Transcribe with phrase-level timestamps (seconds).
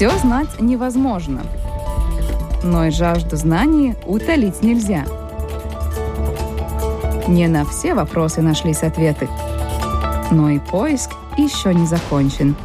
[0.00, 1.42] Все знать невозможно,
[2.64, 5.04] но и жажду знаний утолить нельзя.
[7.28, 9.28] Не на все вопросы нашлись ответы,
[10.30, 12.56] но и поиск еще не закончен.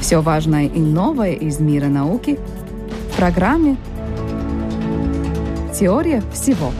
[0.00, 2.38] Все важное и новое из мира науки
[3.10, 3.76] в программе
[5.76, 6.70] «Теория всего».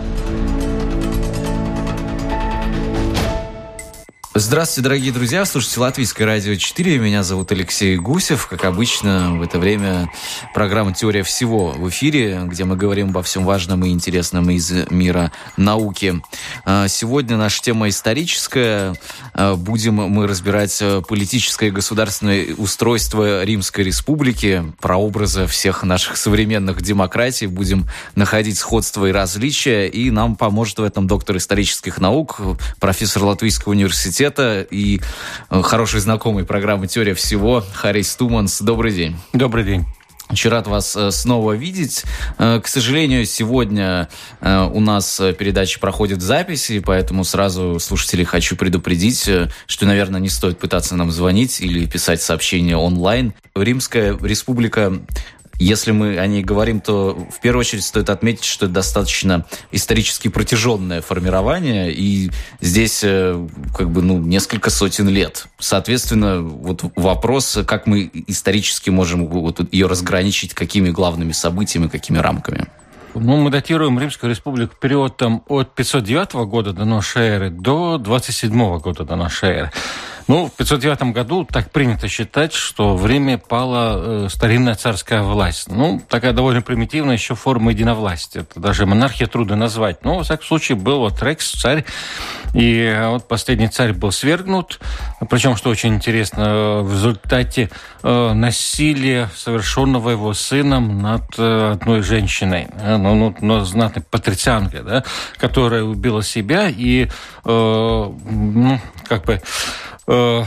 [4.32, 5.44] Здравствуйте, дорогие друзья.
[5.44, 6.98] Слушайте Латвийское радио 4.
[6.98, 8.46] Меня зовут Алексей Гусев.
[8.46, 10.08] Как обычно, в это время
[10.54, 15.32] программа «Теория всего» в эфире, где мы говорим обо всем важном и интересном из мира
[15.56, 16.22] науки.
[16.64, 18.94] А, сегодня наша тема историческая.
[19.34, 27.48] А, будем мы разбирать политическое и государственное устройство Римской Республики, прообразы всех наших современных демократий.
[27.48, 29.88] Будем находить сходства и различия.
[29.88, 32.40] И нам поможет в этом доктор исторических наук,
[32.78, 35.00] профессор Латвийского университета университета и
[35.50, 38.60] э, хороший знакомый программы «Теория всего» Харрис Туманс.
[38.60, 39.16] Добрый день.
[39.32, 39.86] Добрый день.
[40.28, 42.04] Очень рад вас э, снова видеть.
[42.38, 44.08] Э, к сожалению, сегодня
[44.42, 49.28] у нас передача проходит в записи, поэтому сразу слушателей хочу предупредить,
[49.66, 53.32] что, наверное, не стоит пытаться нам звонить или писать сообщения онлайн.
[53.54, 55.00] Римская республика
[55.60, 60.28] если мы о ней говорим, то в первую очередь стоит отметить, что это достаточно исторически
[60.28, 62.30] протяженное формирование, и
[62.60, 65.46] здесь э, как бы ну, несколько сотен лет.
[65.58, 72.66] Соответственно, вот вопрос, как мы исторически можем вот ее разграничить, какими главными событиями, какими рамками.
[73.14, 79.04] Ну, мы датируем Римскую республику периодом от 509 года до нашей эры до 27 года
[79.04, 79.72] до нашей эры.
[80.28, 85.68] Ну, в 509 году так принято считать, что в Риме пала э, старинная царская власть.
[85.70, 88.42] Ну, такая довольно примитивная еще форма единовластия.
[88.42, 90.04] Это даже монархия трудно назвать.
[90.04, 91.84] Но, во всяком случае, был вот Рекс, царь.
[92.54, 94.80] И вот последний царь был свергнут.
[95.28, 97.70] Причем, что очень интересно, в результате
[98.02, 102.68] э, насилия, совершенного его сыном над э, одной женщиной.
[102.80, 105.04] Э, ну, ну, ну, знатной патрицианкой, да,
[105.36, 107.08] которая убила себя и, э,
[107.44, 109.40] ну, как бы
[110.10, 110.44] э,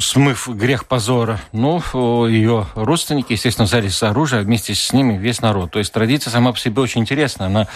[0.00, 1.40] смыв грех позора.
[1.52, 1.82] Ну,
[2.26, 5.70] ее родственники, естественно, взялись за оружие, а вместе с ними весь народ.
[5.70, 7.48] То есть традиция сама по себе очень интересная.
[7.48, 7.68] Она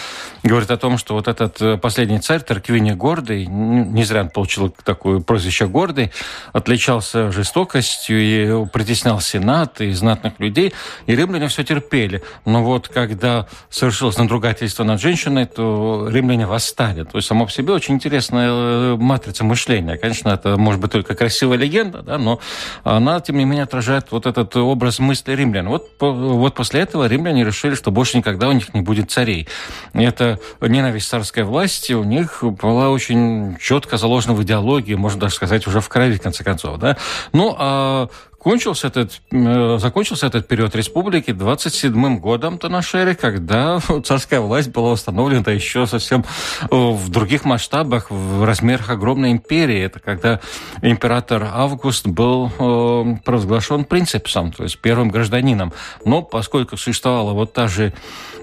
[0.42, 4.70] говорит о том, что вот этот э, последний царь, Тарквини Гордый, не зря он получил
[4.70, 6.10] такое прозвище Гордый,
[6.52, 10.72] отличался жестокостью и притеснял сенат и знатных людей,
[11.06, 12.22] и римляне все терпели.
[12.44, 17.04] Но вот когда совершилось надругательство над женщиной, то римляне восстали.
[17.04, 19.97] То есть само по себе очень интересная э, матрица мышления.
[19.97, 22.38] Конечно, это может быть только красивая легенда, да, но
[22.84, 25.69] она, тем не менее, отражает вот этот образ мысли римлян.
[25.69, 29.48] Вот, вот после этого римляне решили, что больше никогда у них не будет царей.
[29.92, 35.34] И это ненависть царской власти у них была очень четко заложена в идеологии, можно даже
[35.34, 36.78] сказать, уже в крови, в конце концов.
[36.78, 36.97] Да?
[37.32, 38.09] Ну, а
[38.47, 45.51] Кончился этот, э, закончился этот период республики 27-м годом Танашери, когда царская власть была установлена
[45.51, 46.25] еще совсем
[46.61, 49.81] э, в других масштабах, в размерах огромной империи.
[49.81, 50.39] Это когда
[50.81, 55.73] император Август был э, провозглашен принципсом, то есть первым гражданином.
[56.05, 57.95] Но поскольку существовала вот та же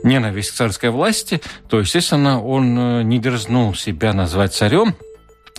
[0.03, 1.40] ненависть к царской власти,
[1.70, 4.97] то, естественно, он не дерзнул себя назвать царем,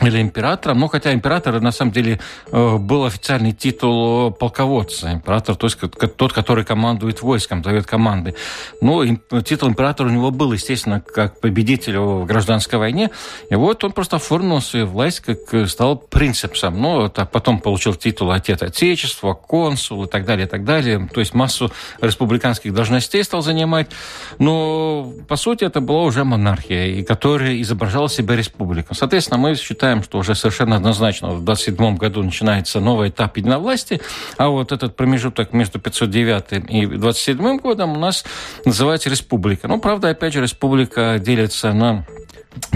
[0.03, 2.19] или императором, ну, хотя император, на самом деле,
[2.51, 5.13] э, был официальный титул полководца.
[5.13, 5.79] Император, то есть
[6.17, 8.35] тот, который командует войском, дает команды.
[8.81, 9.05] Ну,
[9.43, 13.11] титул императора у него был, естественно, как победитель в гражданской войне.
[13.51, 16.81] И вот он просто оформил свою власть, как э, стал принципсом.
[16.81, 21.09] Ну, а потом получил титул Отец Отечества, консул и так далее, и так далее.
[21.13, 23.91] То есть массу республиканских должностей стал занимать.
[24.39, 28.97] Но, по сути, это была уже монархия, которая изображала себя республикой.
[28.97, 34.01] Соответственно, мы считаем считаем, что уже совершенно однозначно в 27 году начинается новый этап единовластия,
[34.39, 38.25] а вот этот промежуток между 509 и 27 годом у нас
[38.65, 39.69] называется республика.
[39.69, 42.07] Ну, правда, опять же, республика делится на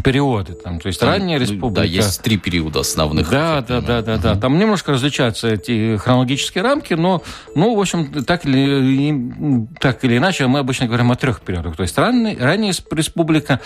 [0.03, 0.55] периоды.
[0.55, 1.83] Там, то есть там, ранняя республика.
[1.83, 3.29] Да, есть три периода основных.
[3.31, 4.37] Да, да, да, да, да.
[4.37, 7.23] Там немножко различаются эти хронологические рамки, но,
[7.55, 11.77] ну, в общем, так или, так или иначе, мы обычно говорим о трех периодах.
[11.77, 13.61] То есть ранний, ранняя республика,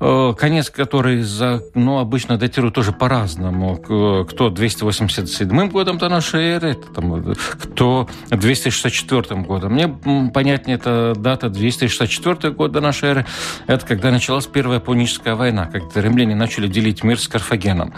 [0.00, 3.76] э, конец которой за, ну, обычно датируют тоже по-разному.
[3.76, 9.72] Кто 287 годом до нашей эры, там, кто 264 годом.
[9.72, 9.88] Мне
[10.32, 13.26] понятнее эта дата 264 год до нашей эры.
[13.66, 17.92] Это когда началась Первая Пуническая война война, когда римляне начали делить мир с Карфагеном.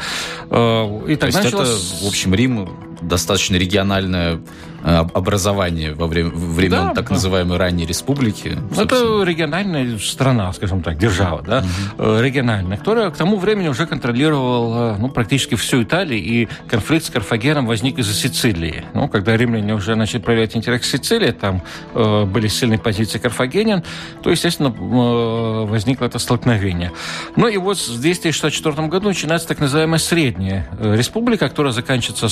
[0.51, 1.69] Э, и тогда То есть началось...
[1.69, 4.41] это, в общем, Рим достаточно региональная
[4.82, 7.14] образования во время времен да, так да.
[7.14, 8.56] называемой ранней республики.
[8.75, 11.64] Ну, это региональная страна, скажем так, держава, да,
[11.99, 12.20] угу.
[12.20, 17.67] региональная, которая к тому времени уже контролировала ну, практически всю Италию, и конфликт с Карфагеном
[17.67, 18.85] возник из-за Сицилии.
[18.94, 21.62] Ну, когда римляне уже начали проявлять интерес к Сицилии, там
[21.94, 23.82] э, были сильные позиции карфагенян,
[24.23, 26.93] то, естественно, э, возникло это столкновение.
[27.37, 32.29] Ну и вот в 264 году начинается так называемая Средняя э, Республика, которая заканчивается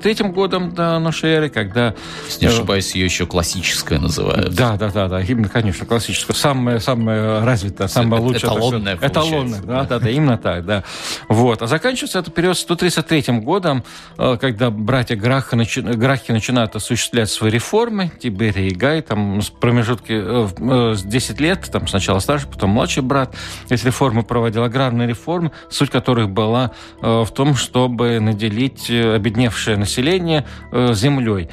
[0.00, 1.94] 133 годом до нашей эры, когда...
[2.26, 4.54] Если не ошибаюсь, ее еще классическая называют.
[4.54, 6.32] Да, да, да, да, именно, конечно, классическая.
[6.34, 8.50] Самая, самая развитая, самая лучшая.
[8.50, 10.84] Эталонная, Эталонная, да, да, да, именно так, да.
[11.28, 11.62] Вот.
[11.62, 13.84] А заканчивается это период 133 годом,
[14.16, 15.80] э, когда братья Граха, начи...
[15.80, 21.68] Грахи начинают осуществлять свои реформы, Тиберий и Гай, там с промежутки э, с 10 лет,
[21.70, 23.34] там сначала старший, потом младший брат,
[23.68, 31.48] эти реформы проводил, аграрные реформы, суть которых была в том, чтобы наделить обедневшее население землей.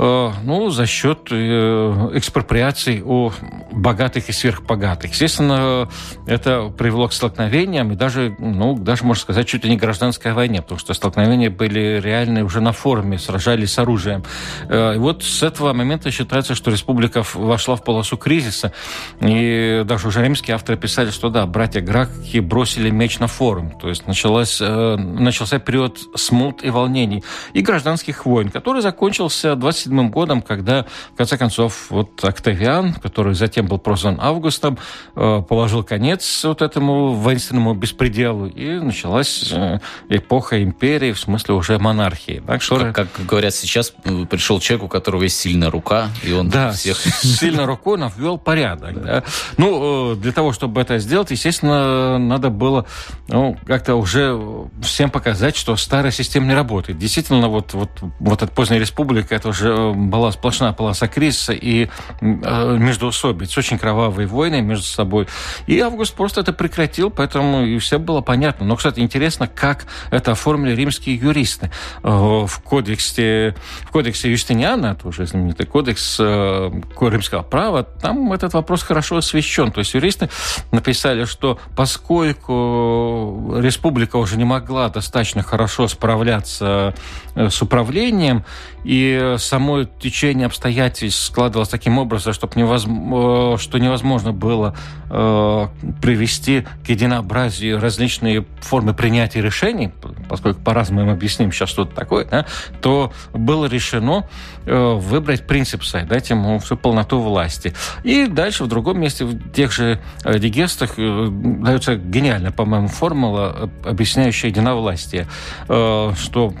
[0.00, 3.32] Э, ну, за счет э, экспроприаций у
[3.72, 5.10] богатых и сверхбогатых.
[5.10, 5.88] Естественно,
[6.24, 10.62] это привело к столкновениям и даже, ну, даже, можно сказать, чуть ли не гражданской войне,
[10.62, 14.22] потому что столкновения были реальные уже на форуме, сражались с оружием.
[14.68, 18.72] Э, и вот с этого момента считается, что республика вошла в полосу кризиса,
[19.20, 23.88] и даже уже римские авторы писали, что да, братья Граки бросили меч на форум, то
[23.88, 30.42] есть началась, начался период смут и волнений и гражданских войн, который закончился 27 1937 годом,
[30.42, 30.84] когда,
[31.14, 34.78] в конце концов, вот Октавиан, который затем был прозван Августом,
[35.16, 39.78] э, положил конец вот этому воинственному беспределу, и началась э,
[40.08, 42.42] эпоха империи, в смысле уже монархии.
[42.46, 42.78] Так что...
[42.78, 46.72] Как, как говорят сейчас, э, пришел человек, у которого есть сильная рука, и он да,
[46.72, 46.98] всех...
[47.22, 49.02] сильной рукой он ввел порядок.
[49.02, 49.24] Да.
[49.56, 52.86] Ну, для того, чтобы это сделать, естественно, надо было
[53.28, 54.38] ну, как-то уже
[54.82, 56.98] всем показать, что старая система не работает.
[56.98, 61.88] Действительно, вот, вот, вот от поздней республики это уже была сплошная полоса кризиса и
[62.20, 65.26] э, междоусобиц, очень кровавые войны между собой.
[65.66, 68.66] И Август просто это прекратил, поэтому и все было понятно.
[68.66, 71.70] Но, кстати, интересно, как это оформили римские юристы.
[72.02, 78.54] Э, в кодексе, в кодексе Юстиниана, это уже знаменитый кодекс э, римского права, там этот
[78.54, 79.72] вопрос хорошо освещен.
[79.72, 80.28] То есть юристы
[80.72, 86.94] написали, что поскольку республика уже не могла достаточно хорошо справляться
[87.34, 88.44] с управлением,
[88.84, 94.74] и само течение обстоятельств складывалось таким образом, чтобы невозможно, э, что невозможно было
[95.10, 95.66] э,
[96.00, 99.92] привести к единообразию различные формы принятия решений,
[100.28, 102.46] поскольку по-разному мы объясним сейчас, что это такое, да,
[102.80, 104.28] то было решено
[104.64, 107.74] э, выбрать принцип Сай, дать ему всю полноту власти.
[108.04, 114.50] И дальше в другом месте, в тех же дигестах, э, дается гениальная, по-моему, формула, объясняющая
[114.50, 115.26] единовластие,
[115.68, 116.54] э, что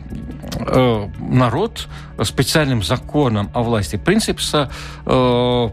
[0.58, 0.87] э,
[1.18, 1.88] народ
[2.22, 4.70] специальным законом о власти принципса
[5.06, 5.68] э,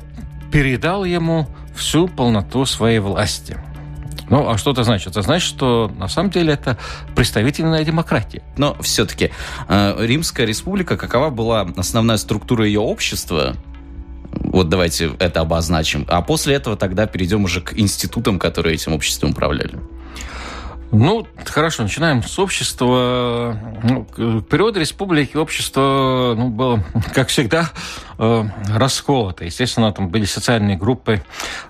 [0.52, 3.58] передал ему всю полноту своей власти.
[4.30, 5.10] Ну, а что это значит?
[5.10, 6.78] Это значит, что на самом деле это
[7.16, 8.42] представительная демократия.
[8.58, 9.32] Но все-таки
[9.68, 13.56] э, Римская республика, какова была основная структура ее общества?
[14.32, 16.06] Вот давайте это обозначим.
[16.10, 19.80] А после этого тогда перейдем уже к институтам, которые этим обществом управляли.
[20.98, 23.60] Ну, хорошо, начинаем с общества.
[23.84, 26.84] Ну, к периоду республики общество ну, было,
[27.14, 27.70] как всегда,
[28.18, 29.46] э, расколото.
[29.46, 31.24] Естественно, там были социальные группы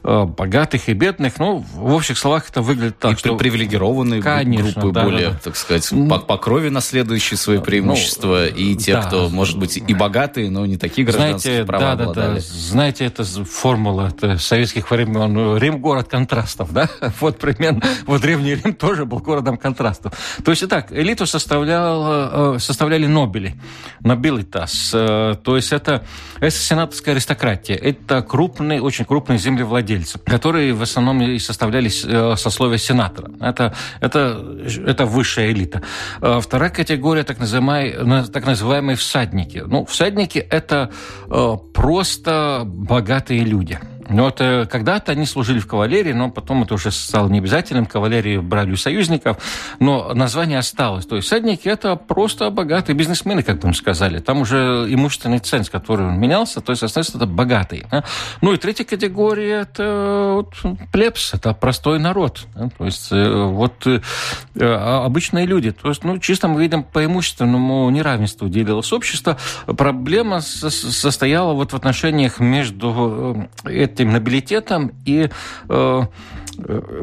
[0.04, 1.40] э, богатых и бедных.
[1.40, 3.36] Ну, в общих словах это выглядит так, и что...
[3.36, 8.46] привилегированные Конечно, группы, да, более, да, так сказать, по, по крови наследующие свои ну, преимущества,
[8.50, 9.04] ну, и те, да.
[9.04, 12.40] кто, может быть, и богатые, но не такие гражданские Знаете, права да, обладали.
[12.40, 12.42] Да, да.
[12.42, 15.58] Знаете, это формула это советских времен.
[15.58, 16.90] Рим– город контрастов, да?
[17.20, 17.82] Вот примерно.
[18.06, 20.14] Вот Древний Рим тоже был городом контрастов.
[20.44, 23.56] То есть, итак, элиту составлял, э, составляли нобели,
[24.02, 24.92] нобилитас.
[24.94, 26.06] Э, то есть, это
[26.40, 27.76] это сенаторская аристократия.
[27.76, 33.32] Это крупные, очень крупные землевладельцы, которые в основном и составлялись э, сословия сенатора.
[33.40, 35.82] Это, это, это высшая элита.
[36.22, 39.64] Э, вторая категория, так называемые, так называемые всадники.
[39.66, 40.92] Ну, всадники– это
[41.30, 46.76] э, просто богатые люди– ну, вот э, когда-то они служили в кавалерии, но потом это
[46.76, 47.86] уже стало необязательным.
[47.86, 49.38] Кавалерии брали у союзников,
[49.80, 51.06] но название осталось.
[51.06, 54.20] То есть всадники– это просто богатые бизнесмены, как бы мы сказали.
[54.20, 57.88] Там уже имущественный ценз, который менялся, то есть, соответственно, это богатые.
[58.42, 60.54] Ну и третья категория– это вот,
[60.92, 62.46] плебс, это простой народ.
[62.78, 64.02] То есть э, вот э,
[64.60, 65.72] а, обычные люди.
[65.72, 69.38] То есть, ну, чисто мы видим по имущественному неравенству делилось общество.
[69.66, 73.48] Проблема состояла вот в отношениях между
[73.96, 75.30] этим нобилитетом и
[75.70, 76.04] Э,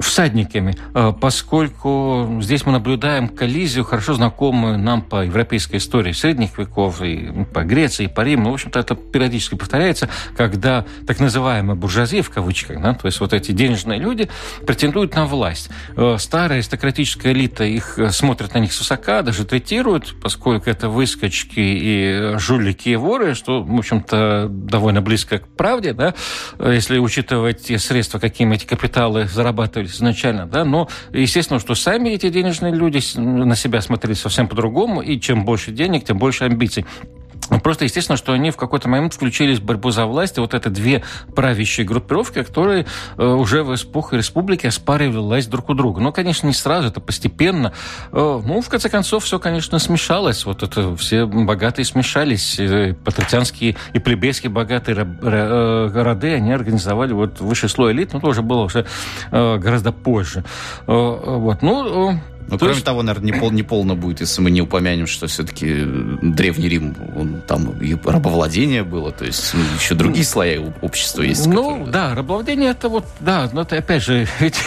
[0.01, 7.03] всадниками, э, поскольку здесь мы наблюдаем коллизию, хорошо знакомую нам по европейской истории средних веков,
[7.03, 8.51] и по Греции, и по Риму.
[8.51, 13.33] В общем-то, это периодически повторяется, когда так называемая буржуазия, в кавычках, да, то есть вот
[13.33, 14.29] эти денежные люди
[14.67, 15.71] претендуют на власть.
[15.97, 21.61] Э, старая аристократическая элита их смотрит на них с высока, даже третирует, поскольку это выскочки
[21.61, 26.15] и жулики и воры, что, в общем-то, довольно близко к правде, да,
[26.59, 32.29] если учитывать те средства, какими эти капиталы зарабатывались изначально, да, но естественно, что сами эти
[32.29, 36.87] денежные люди на себя смотрели совсем по-другому, и чем больше денег, тем больше амбиций.
[37.53, 40.39] Ну, просто естественно, что они в какой-то момент включились в борьбу за власть.
[40.39, 41.05] И вот это две
[41.37, 42.87] правящие группировки, которые
[43.19, 46.01] э, уже в эпоху республики оспаривали власть друг у друга.
[46.01, 47.75] Но, конечно, не сразу, это постепенно.
[48.11, 50.47] Э, ну, в конце концов, все, конечно, смешалось.
[50.47, 52.59] Вот это все богатые смешались.
[52.59, 58.63] Э, патрицианские и плебейские богатые роды, они организовали вот высший слой элит, но тоже было
[58.63, 58.87] уже
[59.31, 60.43] гораздо позже.
[60.87, 61.61] Вот.
[61.61, 62.19] Ну,
[62.49, 62.85] ну, кроме есть...
[62.85, 66.69] того, наверное, не, пол, не полно будет, если мы не упомянем, что все-таки э, Древний
[66.69, 71.47] Рим, он, там и рабовладение было, то есть еще другие слои общества есть.
[71.47, 71.87] Ну, которые...
[71.87, 74.61] да, рабовладение это вот, да, но это опять же, ведь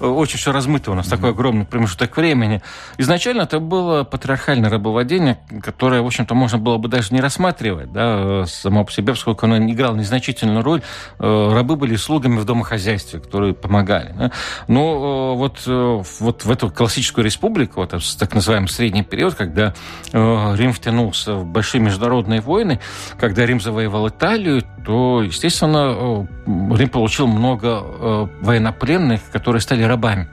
[0.00, 1.10] очень все размыто у нас, mm-hmm.
[1.10, 2.62] такой огромный промежуток времени.
[2.98, 8.46] Изначально это было патриархальное рабовладение, которое, в общем-то, можно было бы даже не рассматривать, да,
[8.46, 10.82] само по себе, поскольку оно играло незначительную роль.
[11.18, 14.14] Э, рабы были слугами в домохозяйстве, которые помогали.
[14.16, 14.32] Да?
[14.66, 15.62] Но э, вот,
[16.20, 19.74] вот в эту классическую Римскую республику, вот так называемый средний период, когда
[20.12, 22.78] э, Рим втянулся в большие международные войны,
[23.18, 30.28] когда Рим завоевал Италию, то, естественно, э, Рим получил много э, военнопленных, которые стали рабами.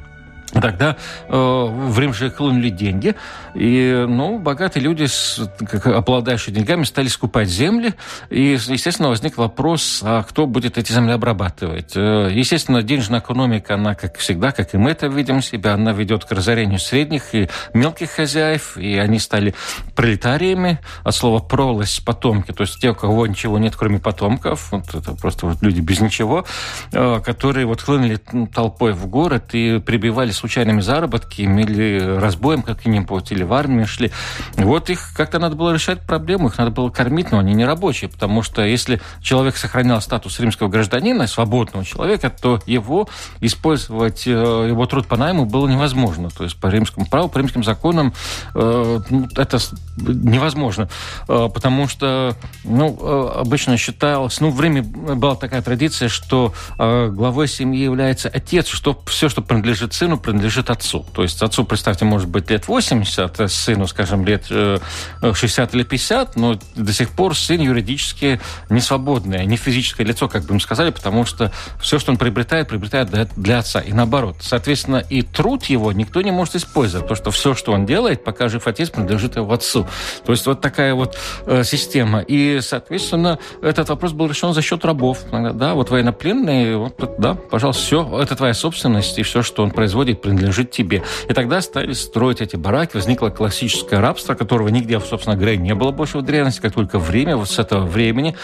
[0.62, 0.96] Тогда
[1.28, 3.16] э, Рим же хлынули деньги,
[3.54, 7.94] и ну, богатые люди, с, как, обладающие деньгами, стали скупать земли,
[8.30, 11.94] и, естественно, возник вопрос, а кто будет эти земли обрабатывать?
[11.96, 16.24] Э, естественно, денежная экономика, она, как всегда, как и мы это видим себя, она ведет
[16.24, 19.56] к разорению средних и мелких хозяев, и они стали
[19.96, 24.94] пролетариями, от слова «пролость»– потомки, то есть те, у кого ничего нет, кроме потомков, вот
[24.94, 26.46] это просто вот люди без ничего,
[26.94, 28.20] э, которые вот хлынули
[28.54, 34.12] толпой в город и прибивали случайными заработками или разбоем каким-нибудь, или в армию шли.
[34.58, 38.12] Вот их как-то надо было решать проблему, их надо было кормить, но они не рабочие,
[38.12, 43.10] потому что если человек сохранял статус римского гражданина, свободного человека, то его
[43.42, 46.30] использовать, э, его труд по найму было невозможно.
[46.30, 48.14] То есть по римскому праву, по римским законам
[48.54, 49.58] э, ну, это
[49.98, 50.90] невозможно,
[51.28, 57.82] э, потому что ну, обычно считалось, ну, в Риме была такая традиция, что главой семьи
[57.82, 60.35] является отец, что все, что принадлежит сыну, принадлежит
[60.70, 61.06] отцу.
[61.14, 65.84] То есть отцу, представьте, может быть лет 80, а сыну, скажем, лет 60 э, или
[65.84, 68.40] 50, но до сих пор сын юридически
[68.70, 72.68] не свободный, не физическое лицо, как бы им сказали, потому что все, что он приобретает,
[72.68, 73.80] приобретает для отца.
[73.80, 74.38] И наоборот.
[74.40, 78.48] Соответственно, и труд его никто не может использовать, потому что все, что он делает, пока
[78.48, 79.88] жив отец, принадлежит его отцу.
[80.26, 82.20] То есть вот такая вот э, система.
[82.20, 85.20] И, соответственно, этот вопрос был решен за счет рабов.
[85.32, 90.22] Да, вот военнопленные, вот, да, пожалуйста, все, это твоя собственность, и все, что он производит,
[90.26, 91.04] принадлежит тебе.
[91.30, 95.92] И тогда стали строить эти бараки, возникло классическое рабство, которого нигде, собственно говоря, не было
[95.92, 98.36] больше в древности, как только время, вот с этого времени,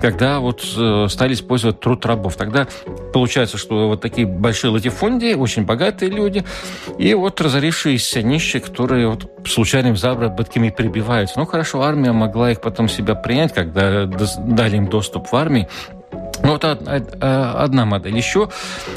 [0.00, 2.34] когда вот э, стали использовать труд рабов.
[2.34, 2.66] Тогда
[3.12, 6.44] получается, что вот такие большие латифундии, очень богатые люди,
[6.98, 11.38] и вот разорившиеся нищие, которые вот случайными заработками прибиваются.
[11.38, 15.68] Ну, хорошо, армия могла их потом себя принять, когда дали им доступ в армии,
[16.42, 18.16] вот одна модель.
[18.16, 18.48] Еще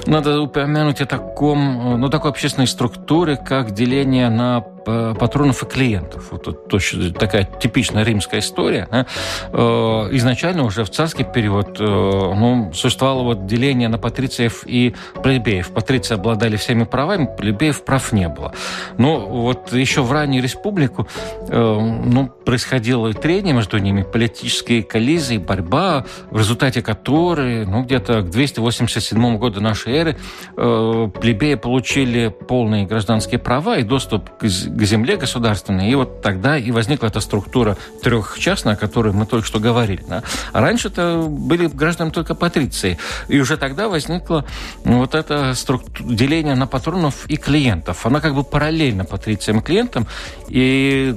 [0.05, 6.31] надо упомянуть о таком, ну, такой общественной структуре, как деление на патронов и клиентов.
[6.31, 8.87] Вот это точно такая типичная римская история.
[8.91, 15.71] Э, изначально уже в царский период э, ну, существовало вот деление на патрициев и плебеев.
[15.71, 18.53] Патриции обладали всеми правами, плебеев прав не было.
[18.97, 21.07] Но вот еще в раннюю республику
[21.47, 28.29] э, ну, происходило трение между ними, политические коллизии, борьба, в результате которой ну, где-то к
[28.29, 30.17] 287 году нашей эры
[30.55, 34.45] плебеи получили полные гражданские права и доступ к
[34.75, 39.45] к земле государственной, и вот тогда и возникла эта структура трехчастная, о которой мы только
[39.45, 40.03] что говорили.
[40.07, 40.23] Да?
[40.53, 42.97] А раньше это были гражданами только патриции.
[43.27, 44.45] И уже тогда возникло
[44.83, 48.05] вот это структура, деление на патронов и клиентов.
[48.05, 50.07] Она как бы параллельно патрициям и клиентам,
[50.47, 51.15] и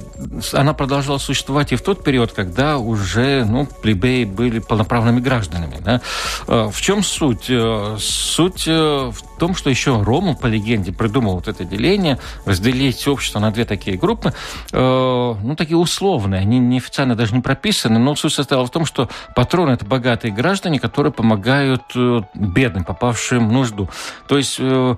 [0.53, 5.77] она продолжала существовать и в тот период, когда уже ну, плебеи были полноправными гражданами.
[5.79, 6.01] Да?
[6.47, 7.49] А в чем суть?
[7.49, 13.05] Э, суть э, в том, что еще Ромул, по легенде, придумал вот это деление, разделить
[13.07, 14.33] общество на две такие группы,
[14.71, 19.09] э, ну, такие условные, они неофициально даже не прописаны, но суть состояла в том, что
[19.35, 23.89] патроны– это богатые граждане, которые помогают э, бедным, попавшим в нужду.
[24.27, 24.95] То есть э,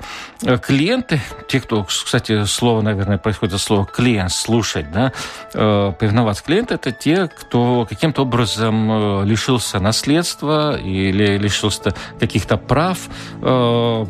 [0.61, 5.11] клиенты, те, кто, кстати, слово, наверное, происходит от слова клиент, слушать, да,
[5.53, 6.43] э, повиноваться.
[6.43, 12.99] Клиенты– это те, кто каким-то образом э, лишился наследства или лишился каких-то прав,
[13.41, 14.05] э,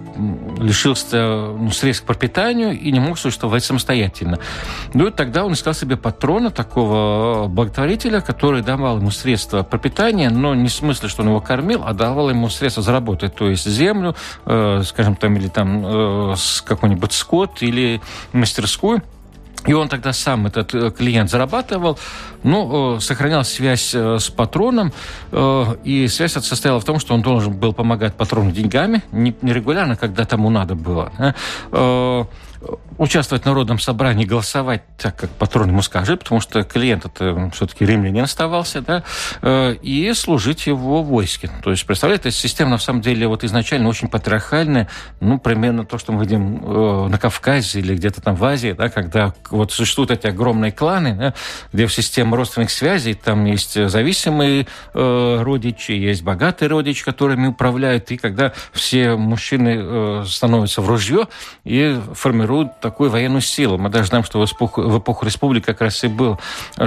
[0.57, 4.39] лишился ну, средств к пропитанию и не мог существовать самостоятельно.
[4.93, 10.55] Ну и тогда он искал себе патрона, такого благотворителя, который давал ему средства пропитания, но
[10.55, 14.15] не в смысле, что он его кормил, а давал ему средства заработать, то есть землю,
[14.45, 18.01] э, скажем там, или там э, какой-нибудь скот или
[18.33, 19.01] мастерскую.
[19.65, 21.99] И он тогда сам, этот э, клиент, зарабатывал,
[22.43, 24.93] ну, э, сохранял связь э, с патроном,
[25.83, 30.25] и связь состояла в том, что он должен был помогать патрону деньгами, не регулярно, когда
[30.25, 31.11] тому надо было
[32.97, 37.85] участвовать в народном собрании, голосовать так, как патрон ему скажет, потому что клиент это все-таки
[37.85, 39.03] римлянин оставался, да,
[39.41, 41.51] э, и служить его войске.
[41.63, 44.87] То есть, представляете, система на самом деле вот изначально очень патриархальная,
[45.19, 48.89] ну, примерно то, что мы видим э, на Кавказе или где-то там в Азии, да,
[48.89, 51.33] когда вот существуют эти огромные кланы, да,
[51.71, 58.09] где в системе родственных связей там есть зависимые э, родичи, есть богатые родичи, которыми управляют,
[58.09, 61.27] и когда все мужчины становятся в ружье
[61.63, 62.46] и формируют
[62.81, 63.77] такую военную силу.
[63.77, 66.39] Мы даже знаем, что в эпоху, в эпоху республики как раз и был,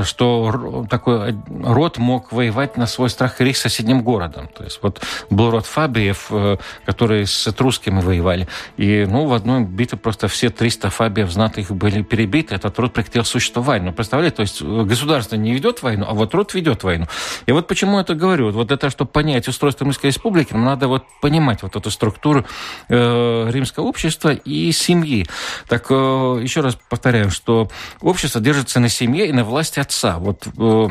[0.03, 4.49] что такой род мог воевать на свой страх и риск с соседним городом.
[4.49, 5.01] То есть вот
[5.31, 8.49] был род Фабиев, э, которые с этрусками воевали.
[8.77, 12.55] И ну, в одной битве просто все 300 Фабиев знатых были перебиты.
[12.55, 13.83] Этот род прекратил существовать.
[13.83, 17.07] Ну, представляете, то есть государство не ведет войну, а вот род ведет войну.
[17.47, 18.51] И вот почему я это говорю.
[18.51, 22.45] Вот это, чтобы понять устройство Римской республики, нам надо вот понимать вот эту структуру
[22.89, 25.27] э, римского общества и семьи.
[25.69, 27.69] Так Э, еще раз повторяю, что
[28.01, 30.19] общество держится на семье и на власти отца.
[30.19, 30.89] Вот э,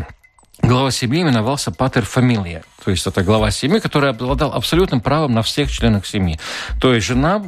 [0.61, 2.63] глава семьи именовался патер фамилия.
[2.83, 6.39] То есть это глава семьи, который обладал абсолютным правом на всех членов семьи.
[6.79, 7.41] То есть жена, э,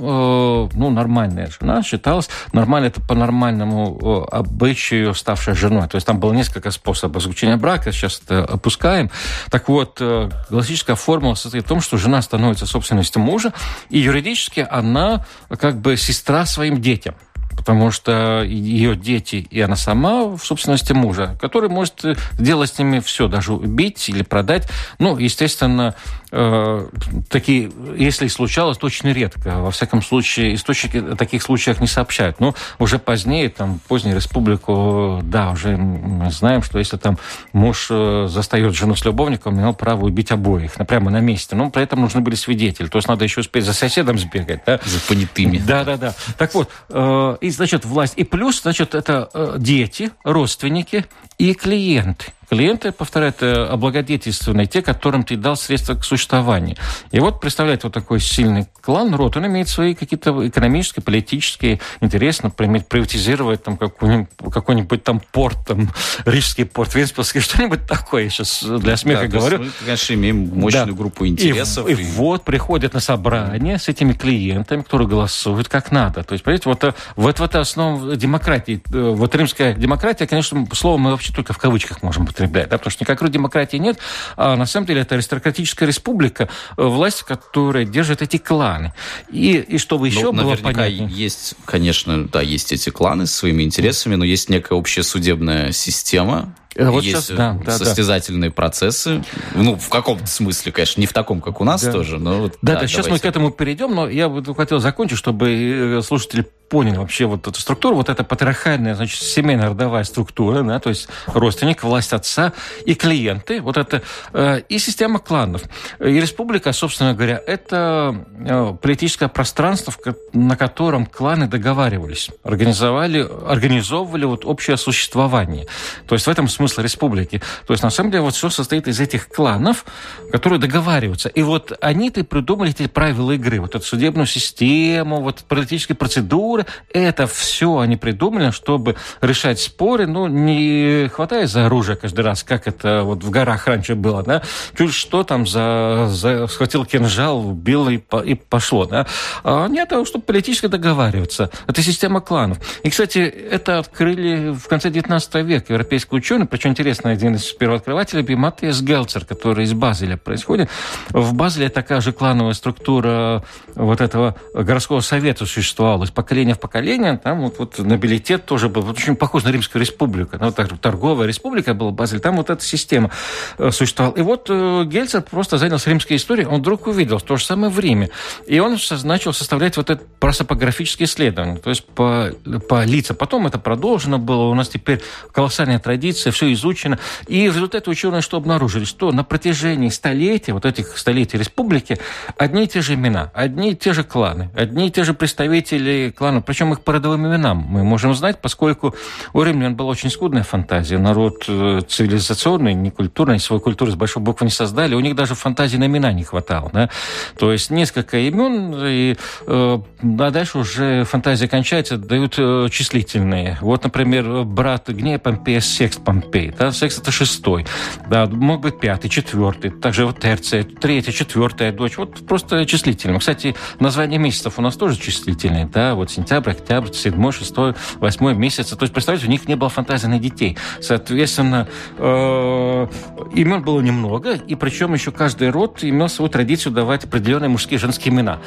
[0.74, 5.88] ну, нормальная жена, считалась, нормально это по нормальному обычаю ставшая женой.
[5.88, 9.10] То есть там было несколько способов заключения брака, сейчас это опускаем.
[9.50, 10.02] Так вот,
[10.50, 13.54] классическая формула состоит в том, что жена становится собственностью мужа,
[13.90, 15.26] и юридически она
[15.60, 17.16] как бы сестра своим детям
[17.56, 22.04] потому что ее дети и она сама в собственности мужа, который может
[22.40, 24.68] делать с ними все, даже убить или продать.
[25.00, 25.96] Ну, естественно,
[26.32, 26.88] э,
[27.30, 29.60] такие, если и случалось, то очень редко.
[29.60, 32.40] Во всяком случае, источники о таких случаях не сообщают.
[32.40, 37.18] Но уже позднее, там, позднюю республику, да, уже мы знаем, что если там
[37.54, 41.56] муж э, застает жену с любовником, имел право убить обоих, прямо на месте.
[41.56, 42.88] Но при этом нужны были свидетели.
[42.88, 44.62] То есть надо еще успеть за соседом сбегать.
[44.66, 44.80] Да?
[44.84, 45.58] За понятыми.
[45.58, 46.14] Да, да, да.
[46.38, 48.14] Так вот, э, и, значит, власть.
[48.16, 51.06] И плюс, значит, это дети, родственники
[51.38, 52.26] и клиенты.
[52.52, 56.76] Клиенты, повторяю, это облагодетельственные, те, которым ты дал средства к существованию.
[57.12, 62.44] И вот представляет вот такой сильный клан, род, он имеет свои какие-то экономические, политические интересы,
[62.44, 65.94] например, приватизировать там какой-нибудь, какой-нибудь там порт, там,
[66.26, 69.60] Рижский порт, Венспилский, что-нибудь такое, сейчас для смеха да, говорю.
[69.60, 70.92] Мы, конечно, имеем мощную да.
[70.92, 71.88] группу интересов.
[71.88, 71.96] И, и...
[71.96, 76.26] и вот приходят на собрание с этими клиентами, которые голосуют как надо.
[76.26, 78.84] То есть, понимаете, вот, э, вот, вот это основа демократии.
[78.92, 82.92] Э, вот римская демократия, конечно, слово мы вообще только в кавычках можем употреблять, да, потому
[82.92, 83.98] что никакой демократии нет,
[84.36, 88.94] а на самом деле это аристократическая республика, э, власть, которая держит эти кланы.
[89.30, 91.08] И, и чтобы еще ну, было понятно...
[91.08, 96.54] есть, конечно, да, есть эти кланы с своими интересами, но есть некая общая судебная система,
[96.78, 98.56] вот есть сейчас, да, да, состязательные да.
[98.56, 99.24] процессы.
[99.56, 101.92] Ну, в каком-то смысле, конечно, не в таком, как у нас да.
[101.92, 104.80] тоже, но вот, да, да, да, сейчас мы к этому перейдем, но я бы хотел
[104.80, 110.64] закончить, чтобы э, слушатели поняли вообще вот эту структуру, вот эта патриархальная, значит, семейно-родовая структура,
[110.64, 112.54] да, то есть родственник, власть отца
[112.86, 115.64] и клиенты, вот это, э, и система кланов.
[116.00, 119.94] И республика, собственно говоря, это э, политическое пространство,
[120.32, 125.68] на котором кланы договаривались, организовали, организовывали вот общее существование.
[126.08, 127.42] То есть в этом смысле смысл республики.
[127.66, 129.86] То есть, на самом деле, вот все состоит из этих кланов,
[130.32, 131.30] которые договариваются.
[131.30, 136.66] И вот они-то придумали эти правила игры, вот эту судебную систему, вот политические процедуры.
[136.94, 142.68] Это все они придумали, чтобы решать споры, ну, не хватая за оружие каждый раз, как
[142.68, 144.44] это вот в горах раньше было, да,
[144.78, 149.08] чуть что там за, за схватил кинжал, убил и, по, и пошло, да.
[149.44, 151.50] А нет, чтобы политически договариваться.
[151.68, 152.60] Это система кланов.
[152.84, 158.36] И, кстати, это открыли в конце 19 века европейские ученые, Причем интересно, один из первооткрывателей
[158.36, 160.70] Матиас Гелцер, который из Базеля происходит.
[161.10, 163.42] В Базеле такая же клановая структура
[163.74, 167.18] вот этого городского совета существовала из поколения в поколение.
[167.18, 170.36] Там вот, вот нобилитет тоже был вот, очень похож на Римскую республику.
[170.40, 172.20] Ну, так, торговая республика была Базель.
[172.20, 173.12] Там вот эта система
[173.58, 174.16] э, существовала.
[174.16, 176.48] И вот э, Гельцер просто занялся римской историей.
[176.48, 178.10] Он вдруг увидел то же самое в Риме.
[178.46, 181.56] И он начал составлять вот это просопографические исследования.
[181.56, 182.32] То есть по,
[182.68, 183.16] по лицам.
[183.16, 184.50] Потом это продолжено было.
[184.50, 186.98] У нас теперь колоссальная традиция, все изучено.
[187.28, 188.84] И в результате ученые что обнаружили?
[188.84, 192.00] Что на протяжении столетий, вот этих столетий республики,
[192.36, 196.12] одни и те же имена, одни и те же кланы, одни и те же представители
[196.18, 198.96] кланов, причем их по родовым именам мы можем знать, поскольку
[199.34, 200.98] у римлян была очень скудная фантазия.
[200.98, 204.96] Народ э, цивилизационный, не культурный, свою культуру с большой буквы не создали.
[204.96, 206.72] У них даже фантазии на имена не хватало.
[206.74, 206.90] Да?
[207.38, 209.80] То есть несколько имен, и, э,
[210.20, 213.60] а дальше уже фантазия кончается, дают э, числительные.
[213.62, 216.54] Вот, например, брат Гнея Помпея Секст Помпей.
[216.58, 216.72] Да?
[216.72, 217.66] Секст это шестой.
[218.10, 219.70] Да, мог быть пятый, четвертый.
[219.72, 221.98] Также вот Терция, третья, четвертая дочь.
[221.98, 223.20] Вот просто числительные.
[223.20, 225.66] Кстати, название месяцев у нас тоже числительные.
[225.66, 225.96] Да?
[225.96, 228.70] Вот сентябрь, октябрь, седьмой, шестой, восьмой месяц.
[228.70, 230.58] То есть, представьте, у них не было фантазии на детей.
[230.80, 231.68] Соответственно,
[231.98, 232.88] э,
[233.34, 237.82] имен было немного, и причем еще каждый род имел свою традицию давать определенные мужские и
[237.82, 238.40] женские имена.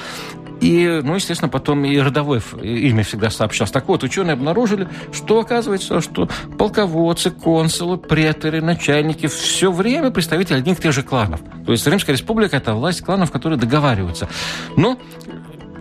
[0.60, 3.70] И, ну, естественно, потом и родовое имя всегда сообщалось.
[3.70, 10.78] Так вот, ученые обнаружили, что оказывается, что полководцы, консулы, преторы, начальники все время представители одних
[10.78, 11.40] и тех же кланов.
[11.66, 14.28] То есть Римская республика– это власть кланов, которые договариваются.
[14.76, 14.98] Но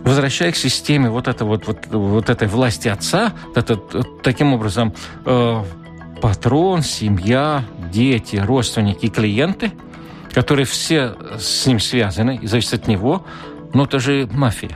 [0.04, 3.76] возвращаясь к системе вот, это, вот, вот, вот этой власти отца, это,
[4.22, 5.64] таким образом э,
[6.20, 9.72] патрон, семья, дети, родственники клиенты,
[10.32, 13.24] которые все с ним связаны и зависят от него,
[13.74, 14.70] но это же мафия.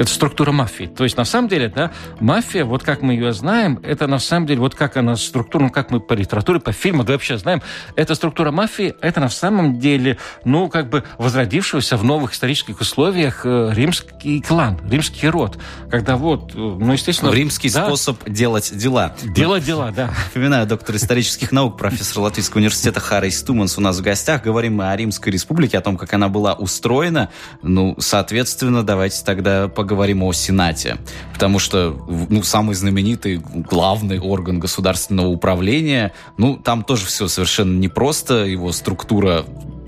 [0.00, 0.86] Это структура мафии.
[0.86, 4.46] То есть, на самом деле, да, мафия, вот как мы ее знаем, это на самом
[4.46, 7.60] деле, вот как она структура, ну, как мы по литературе, по фильму, да вообще знаем,
[7.96, 13.44] эта структура мафии, это на самом деле, ну, как бы возродившегося в новых исторических условиях
[13.44, 15.58] э, римский клан, римский род.
[15.90, 17.30] Когда вот, э, ну, естественно...
[17.30, 19.14] Римский да, способ делать дела.
[19.22, 20.14] Делать дела, да.
[20.28, 24.44] Напоминаю, доктор исторических наук, профессор Латвийского университета Харрис Туманс у нас в гостях.
[24.44, 27.28] Говорим мы о Римской республике, о том, как она была устроена.
[27.62, 30.98] Ну, соответственно, давайте тогда поговорим говорим о Сенате,
[31.32, 38.44] потому что ну, самый знаменитый, главный орган государственного управления, ну, там тоже все совершенно непросто,
[38.44, 39.44] его структура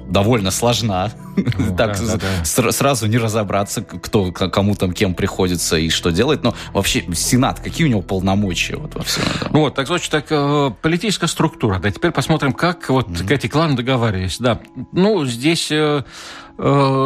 [0.08, 1.10] довольно сложна.
[1.36, 2.72] Ну, так да, да, да.
[2.72, 6.42] сразу не разобраться, кто кому там кем приходится и что делает.
[6.42, 9.52] Но вообще Сенат, какие у него полномочия вот во всем этом?
[9.52, 11.78] Вот, так значит, так э, политическая структура.
[11.78, 13.34] Да, теперь посмотрим, как вот mm-hmm.
[13.34, 14.36] эти кланы договаривались.
[14.38, 14.60] Да,
[14.92, 16.02] ну здесь Э,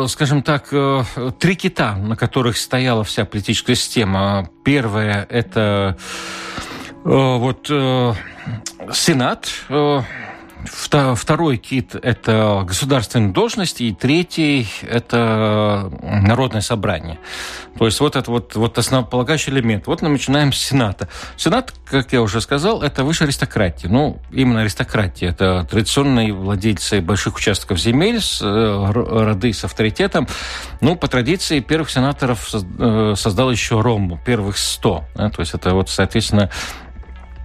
[0.09, 1.03] скажем так, э,
[1.39, 4.49] три кита, на которых стояла вся политическая система.
[4.65, 5.97] Первое– это
[7.05, 7.67] э, вот
[8.93, 9.49] Сенат,
[10.65, 17.19] Второй кит– это государственные должности, и третий– это народное собрание.
[17.79, 19.87] То есть вот это вот, вот основополагающий элемент.
[19.87, 21.09] Вот мы начинаем с Сената.
[21.37, 23.89] Сенат, как я уже сказал, это высшая аристократия.
[23.89, 25.29] Ну, именно аристократия.
[25.29, 30.27] Это традиционные владельцы больших участков земель, с, э, роды с авторитетом.
[30.81, 35.05] Ну, по традиции первых сенаторов э, создал еще Рому, первых 100.
[35.15, 35.31] Да?
[35.31, 36.51] То есть это вот, соответственно,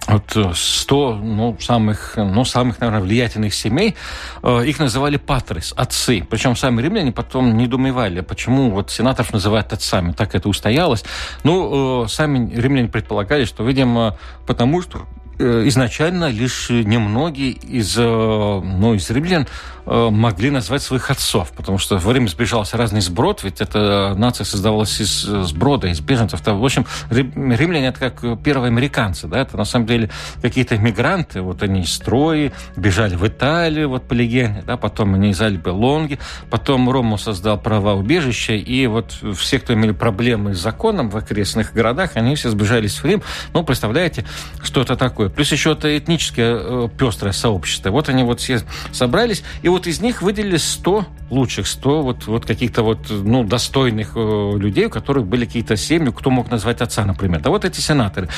[0.08, 3.94] вот 100 ну, самых, ну, самых, наверное, влиятельных семей,
[4.42, 6.26] э, их называли патрис, отцы.
[6.28, 10.12] Причем сами римляне потом не думали, почему вот сенаторов называют отцами.
[10.12, 11.04] Так это устоялось.
[11.44, 15.06] Ну, э, сами римляне предполагали, что, видимо, потому что
[15.42, 19.46] Э, изначально лишь немногие из, э, ну, из римлян
[19.81, 24.44] э, могли назвать своих отцов, потому что во время сбежался разный сброд, ведь эта нация
[24.44, 26.40] создавалась из сброда, из беженцев.
[26.44, 31.62] В общем, римляне это как первые американцы, да, это на самом деле какие-то мигранты, вот
[31.62, 36.18] они из Трои, бежали в Италию, вот по легенде, да, потом они из Альбы Лонги,
[36.50, 41.72] потом Рому создал права убежища, и вот все, кто имели проблемы с законом в окрестных
[41.72, 43.22] городах, они все сбежались в Рим.
[43.52, 44.24] Ну, представляете,
[44.62, 45.28] что это такое?
[45.28, 47.90] Плюс еще это этническое э, пестрое сообщество.
[47.90, 48.60] Вот они вот все
[48.92, 54.12] собрались, и вот из них выделили 100 лучших, 100 вот, вот каких-то вот, ну, достойных
[54.14, 57.40] э, людей, у которых были какие-то семьи, кто мог назвать отца, например.
[57.40, 58.28] Да вот эти сенаторы.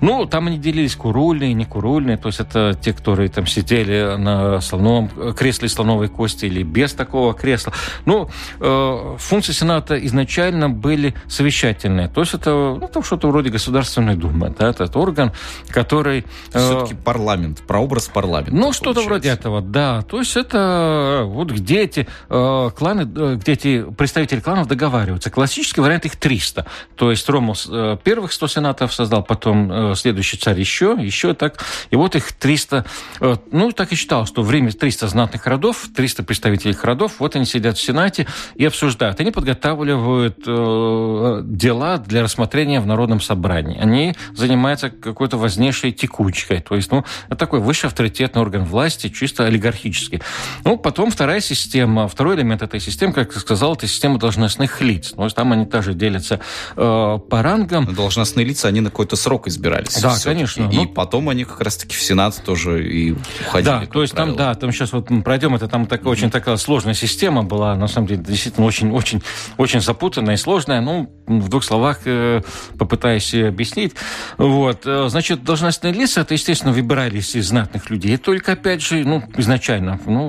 [0.00, 4.60] Ну, там они делились курульные, не курульные, то есть это те, которые там сидели на
[4.60, 7.72] слоновом э, кресле слоновой кости или без такого кресла.
[8.04, 8.28] Ну,
[8.60, 12.08] э, функции Сената изначально были совещательные.
[12.08, 14.54] То есть это ну, там что-то вроде Государственной Думы.
[14.58, 15.32] Да, это орган,
[15.68, 18.54] который все-таки парламент, прообраз парламента.
[18.54, 20.02] Ну, что-то вроде этого, да.
[20.02, 25.30] То есть это это вот где эти э, кланы, э, где эти представители кланов договариваются.
[25.30, 26.66] Классический вариант их 300.
[26.96, 31.64] То есть Ромул э, первых 100 сенатов создал, потом э, следующий царь еще, еще так.
[31.90, 32.84] И вот их 300.
[33.20, 37.36] Э, ну, так и считал, что в Риме 300 знатных родов, 300 представителей родов, вот
[37.36, 39.20] они сидят в Сенате и обсуждают.
[39.20, 43.78] Они подготавливают э, дела для рассмотрения в Народном собрании.
[43.78, 46.60] Они занимаются какой-то важнейшей текучкой.
[46.60, 47.04] То есть, ну,
[47.36, 50.22] такой высший авторитетный орган власти, чисто олигархический.
[50.64, 55.12] Ну, потом вторая система, второй элемент этой системы, как я сказал, это система должностных лиц.
[55.12, 56.40] То есть там они тоже делятся
[56.76, 57.92] э, по рангам.
[57.94, 60.00] Должностные лица, они на какой-то срок избирались.
[60.00, 60.68] Да, конечно.
[60.70, 63.12] И ну, потом они как раз-таки в Сенат тоже и
[63.46, 63.64] уходили.
[63.64, 64.36] Да, то есть правило.
[64.36, 66.12] там, да, там сейчас вот мы пройдем, это там такая mm-hmm.
[66.12, 69.22] очень такая сложная система была, на самом деле, действительно очень-очень
[69.58, 70.80] очень запутанная и сложная.
[70.80, 72.42] Ну, в двух словах э,
[72.78, 73.94] попытаюсь объяснить.
[74.38, 78.16] Вот, э, значит, должностные лица, это, естественно, выбирались из знатных людей.
[78.16, 80.00] Только, опять же, ну, изначально.
[80.06, 80.28] Ну,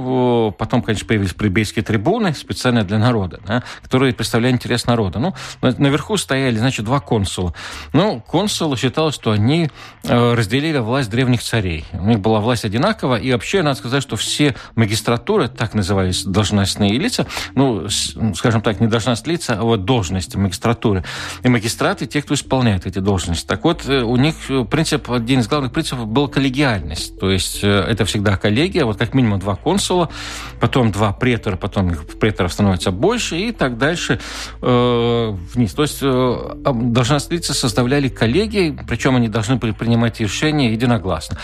[0.58, 5.20] потом, конечно, появились плебейские трибуны, специально для народа, да, которые представляли интерес народа.
[5.20, 7.54] Ну, наверху стояли, значит, два консула.
[7.94, 9.70] Ну, консулы считалось, что они
[10.04, 11.86] э, разделили власть древних царей.
[11.94, 16.98] У них была власть одинакова, и вообще, надо сказать, что все магистратуры, так назывались должностные
[16.98, 17.88] лица, ну,
[18.36, 21.04] скажем так, не должностные лица, а вот должности магистратуры.
[21.44, 23.46] И магистраты, те, кто исполняет эти должности.
[23.46, 24.36] Так вот, э, у них
[24.70, 27.20] принцип, один из главных принципов был коллегиальность.
[27.20, 30.10] То есть э, это всегда коллегия, вот как минимум два консула,
[30.60, 34.20] потом два претора, потом преторов становится больше, и так дальше
[34.62, 35.74] э, вниз.
[35.74, 41.38] То есть э, должностные лица составляли коллегии, причем они должны были принимать решения единогласно.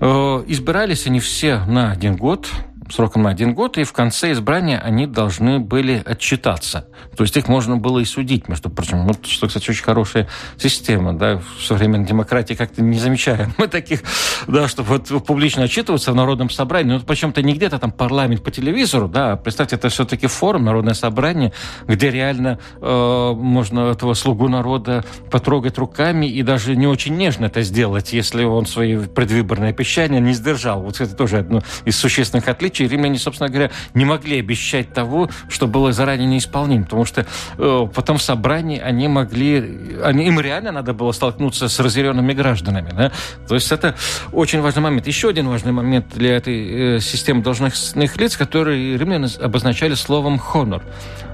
[0.00, 2.48] Э, избирались они все на один год,
[2.88, 6.88] сроком на один год, и в конце избрания они должны были отчитаться.
[7.16, 9.06] То есть их можно было и судить, между прочим.
[9.06, 11.12] Вот, что, кстати, очень хорошая система.
[11.12, 14.02] Да, в современной демократии как-то не замечаем мы таких,
[14.46, 16.92] да, чтобы вот публично отчитываться в Народном собрании.
[16.92, 20.94] Ну, причем-то не где-то там парламент по телевизору, да, а представьте, это все-таки форум, Народное
[20.94, 21.52] собрание,
[21.86, 27.62] где реально э, можно этого слугу народа потрогать руками и даже не очень нежно это
[27.62, 30.82] сделать, если он свои предвыборные обещания не сдержал.
[30.82, 35.30] Вот это тоже одно из существенных отличий случае римляне, собственно говоря, не могли обещать того,
[35.48, 37.26] что было заранее неисполнимо, потому что
[37.58, 42.90] э, потом в собрании они могли, они, им реально надо было столкнуться с разъяренными гражданами.
[42.90, 43.12] Да?
[43.48, 43.94] То есть это
[44.32, 45.06] очень важный момент.
[45.06, 50.82] Еще один важный момент для этой э, системы должностных лиц, который римляне обозначали словом «хонор».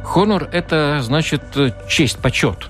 [0.04, 1.42] Хонор– это значит
[1.88, 2.68] честь, почет.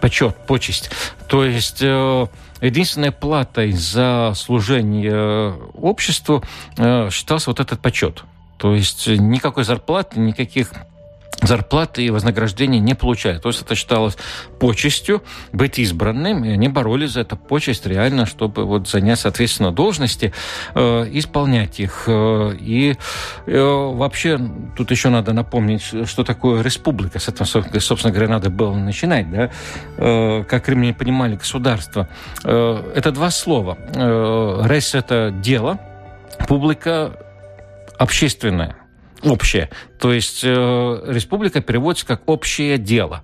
[0.00, 0.90] Почет, почесть.
[1.28, 2.26] То есть э,
[2.60, 6.42] единственной платой за служение обществу
[6.76, 8.24] э, считался вот этот почет.
[8.58, 10.72] То есть никакой зарплаты, никаких
[11.42, 13.42] зарплаты и вознаграждения не получают.
[13.42, 14.16] То есть это считалось
[14.58, 15.22] почестью
[15.52, 20.32] быть избранным, и они боролись за эту почесть реально, чтобы вот занять, соответственно, должности,
[20.74, 22.04] э, исполнять их.
[22.06, 22.96] Э, и
[23.46, 24.40] э, вообще
[24.76, 27.18] тут еще надо напомнить, что такое республика.
[27.18, 29.30] С этого, собственно говоря, надо было начинать.
[29.30, 29.50] Да?
[29.96, 32.08] Э, как римляне понимали государство.
[32.44, 33.78] Э, это два слова.
[33.94, 35.78] Э, рес– это дело,
[36.48, 37.12] публика–
[37.98, 38.76] общественное–
[39.22, 39.70] общее.
[39.98, 40.48] То есть э,
[41.06, 43.22] республика переводится как общее дело.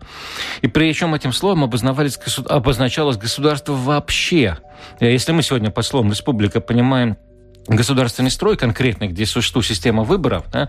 [0.62, 4.58] И причем этим словом обозначалось, государство вообще.
[5.00, 7.16] Если мы сегодня по словам республика понимаем
[7.66, 10.68] государственный строй конкретный, где существует система выборов, да,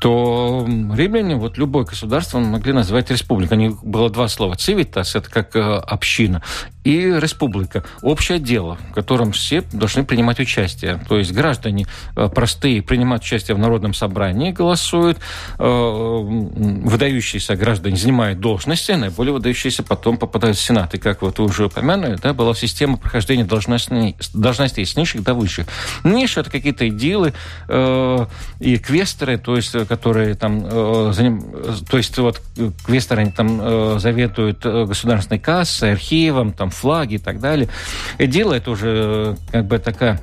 [0.00, 3.58] то римляне, вот любое государство могли назвать республикой.
[3.58, 4.54] У них было два слова.
[4.54, 6.42] Цивитас, это как э, община,
[6.84, 7.84] и республика.
[8.02, 11.00] Общее дело, в котором все должны принимать участие.
[11.08, 15.18] То есть граждане э, простые принимают участие в народном собрании, голосуют,
[15.58, 20.94] э, выдающиеся граждане занимают должности, наиболее выдающиеся потом попадают в Сенат.
[20.94, 25.34] И как вот вы уже упомянули, да, была система прохождения должностей, должностей с низших до
[25.34, 25.66] высших.
[26.04, 27.34] Низшие– это какие-то идилы
[27.68, 28.26] э,
[28.60, 31.42] и квестеры, то есть, которые там, э, заним,
[31.90, 32.40] то есть вот
[32.86, 37.68] квестеры, они там э, заведуют э, государственной кассой, архивом, там, флаги и так далее.
[38.18, 40.20] И делает уже как бы такая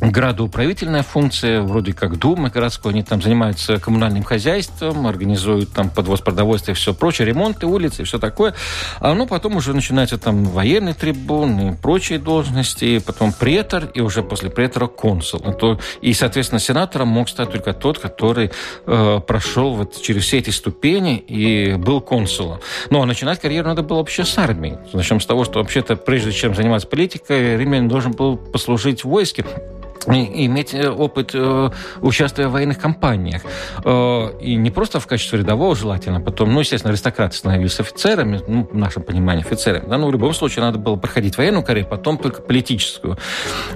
[0.00, 6.72] градоуправительная функция, вроде как Дума городской, они там занимаются коммунальным хозяйством, организуют там подвоз продовольствия
[6.72, 8.54] и все прочее, ремонты улицы и все такое.
[9.00, 14.22] А ну, потом уже начинается там военный трибун и прочие должности, потом претор, и уже
[14.22, 15.42] после претора консул.
[15.44, 18.50] А и, соответственно, сенатором мог стать только тот, который
[18.86, 22.60] э, прошел вот через все эти ступени и был консулом.
[22.88, 24.78] Но начинать карьеру надо было вообще с армии.
[24.92, 29.44] Начнем с того, что вообще-то, прежде чем заниматься политикой, римлянин должен был послужить в войске.
[30.06, 33.42] Иметь э, опыт э, участия в военных кампаниях.
[33.84, 38.68] Э, и не просто в качестве рядового желательно, потом, ну, естественно, аристократы становились офицерами, ну,
[38.70, 42.18] в нашем понимании офицерами, да, но в любом случае надо было проходить военную карьеру, потом
[42.18, 43.18] только политическую.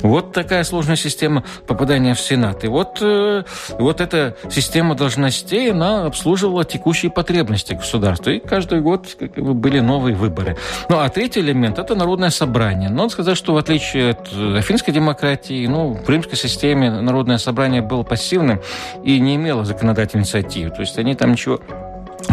[0.00, 2.64] Вот такая сложная система попадания в Сенат.
[2.64, 8.30] И вот, вот эта система должностей, она обслуживала текущие потребности государства.
[8.30, 10.56] И каждый год были новые выборы.
[10.88, 12.88] Ну, а третий элемент– это народное собрание.
[12.88, 18.02] Надо сказать, что в отличие от афинской демократии, ну, в римской системе народное собрание было
[18.02, 18.60] пассивным
[19.02, 20.70] и не имело законодательной инициативы.
[20.70, 21.60] То есть они там ничего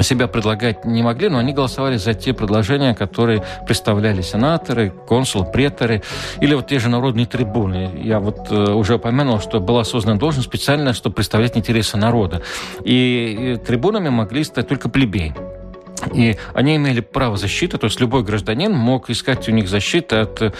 [0.01, 6.01] себя предлагать не могли, но они голосовали за те предложения, которые представляли сенаторы, консулы, преторы
[6.39, 7.91] или вот те же народные трибуны.
[8.01, 12.41] Я вот э, уже упомянул, что была создана должность специально, чтобы представлять интересы народа.
[12.83, 15.35] И, и трибунами могли стать только плебеи.
[16.13, 20.55] И они имели право защиты, то есть любой гражданин мог искать у них защиты от,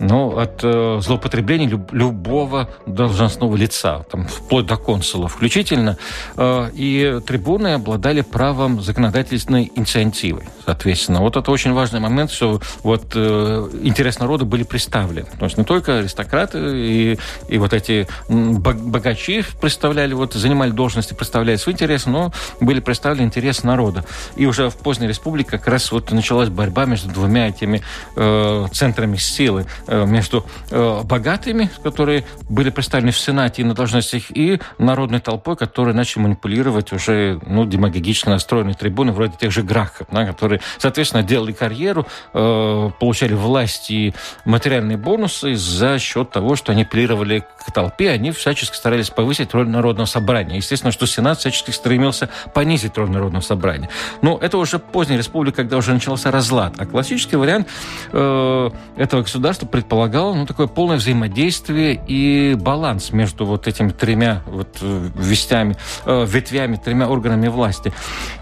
[0.00, 5.98] ну, от э, злоупотребления люб, любого должностного лица, там, вплоть до консула включительно.
[6.36, 11.20] Э, и трибуны обладали правом законодательной инициативы, соответственно.
[11.20, 15.28] Вот это очень важный момент, что вот э, интерес народа были представлены.
[15.38, 21.56] То есть не только аристократы и, и вот эти богачи представляли, вот, занимали должности, представляли
[21.56, 24.04] свой интерес, но были представлены интересы народа.
[24.36, 27.82] И уже в поздней республике как раз вот началась борьба между двумя этими
[28.14, 29.66] э, центрами силы.
[29.88, 35.56] Э, между э, богатыми, которые были представлены в Сенате и на должностях, и народной толпой,
[35.56, 41.24] которые начали манипулировать уже ну, демагогично настроенные трибуны, вроде тех же Грахов, да, которые, соответственно,
[41.24, 47.72] делали карьеру, э, получали власть и материальные бонусы за счет того, что они апеллировали к
[47.72, 50.58] толпе, они всячески старались повысить роль народного собрания.
[50.58, 53.90] Естественно, что Сенат всячески стремился понизить роль народного собрания.
[54.22, 56.74] Но это уже поздняя республика, когда уже начался разлад.
[56.78, 57.68] А классический вариант
[58.12, 64.78] э, этого государства предполагал ну, такое полное взаимодействие и баланс между вот этими тремя вот,
[64.80, 67.92] э, вестями, э, ветвями, тремя органами власти.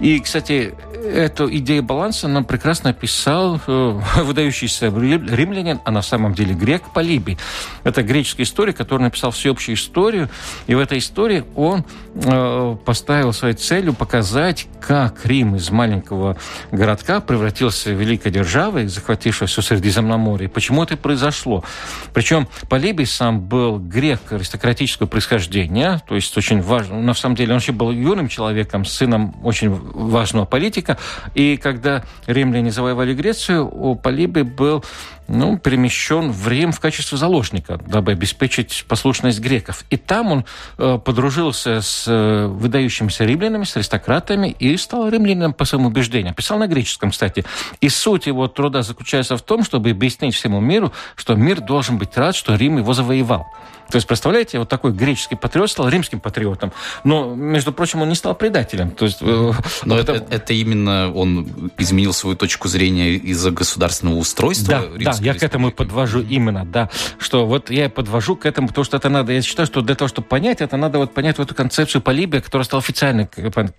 [0.00, 6.54] И, кстати, эту идею баланса нам прекрасно описал э, выдающийся римлянин, а на самом деле
[6.54, 7.38] грек Полибий.
[7.84, 10.28] Это греческий историк, который написал всеобщую историю,
[10.66, 16.36] и в этой истории он э, поставил своей целью показать, как Рим из маленького
[16.70, 20.48] городка превратился в великой державой, захватившей все Средиземноморье.
[20.48, 21.64] Почему это произошло?
[22.12, 27.00] Причем Полибий сам был грек аристократического происхождения, то есть очень важно.
[27.00, 30.93] На самом деле он вообще был юным человеком, сыном очень важного политика,
[31.34, 34.84] и когда римляне завоевали Грецию, у Полиби был
[35.28, 39.84] ну, перемещен в Рим в качестве заложника, дабы обеспечить послушность греков.
[39.90, 40.44] И там он
[40.78, 46.34] э, подружился с э, выдающимися римлянами, с аристократами и стал римлянином по своему убеждению.
[46.34, 47.44] Писал на греческом, кстати.
[47.80, 52.16] И суть его труда заключается в том, чтобы объяснить всему миру, что мир должен быть
[52.16, 53.46] рад, что Рим его завоевал.
[53.90, 56.72] То есть, представляете, вот такой греческий патриот стал римским патриотом.
[57.04, 58.90] Но, между прочим, он не стал предателем.
[58.90, 59.52] То есть, э,
[59.84, 64.86] Но это, это, именно он изменил свою точку зрения из-за государственного устройства.
[64.98, 66.90] Да я к этому подвожу именно, да.
[67.18, 70.08] Что вот я подвожу к этому, потому что это надо, я считаю, что для того,
[70.08, 73.28] чтобы понять, это надо вот понять вот эту концепцию Полибия, которая стала официальной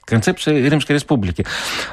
[0.06, 1.45] концепцией Римской Республики.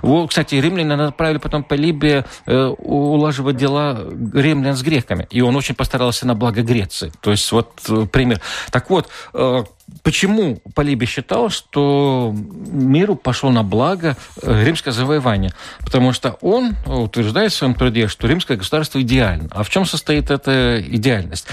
[0.02, 5.26] Вот, кстати, римляне направили потом Полибия э, улаживать дела римлян с греками.
[5.31, 7.12] И он очень постарался на благо Греции.
[7.20, 8.40] То есть вот э, пример.
[8.70, 9.64] Так вот, э,
[10.02, 15.52] Почему Полиби считал, что миру пошло на благо э, римское завоевание?
[15.80, 19.48] Потому что он утверждает в своем труде, что римское государство идеально.
[19.52, 21.46] А в чем состоит эта идеальность?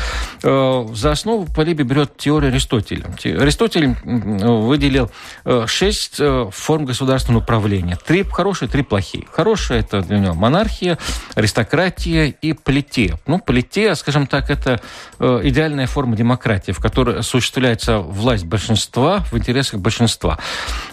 [0.43, 3.05] Э, за основу Полиби берет теорию Аристотеля.
[3.23, 5.11] Аристотель выделил
[5.45, 6.19] э, шесть
[6.51, 7.97] форм государственного управления.
[8.05, 9.25] Три хорошие, три плохие.
[9.31, 10.97] Хорошие– это для него монархия,
[11.35, 13.19] аристократия и политея.
[13.27, 14.81] Ну, политея, скажем так, это
[15.19, 20.37] идеальная форма демократии, в которой осуществляется власть большинства в интересах большинства.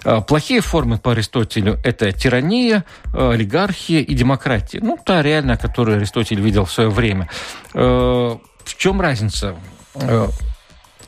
[0.04, 4.80] А, плохие формы по Аристотелю– это тирания, а, олигархия и демократия.
[4.80, 7.28] Ну, та реальная, которую Аристотель видел в свое время.
[7.74, 9.56] А, в чем разница?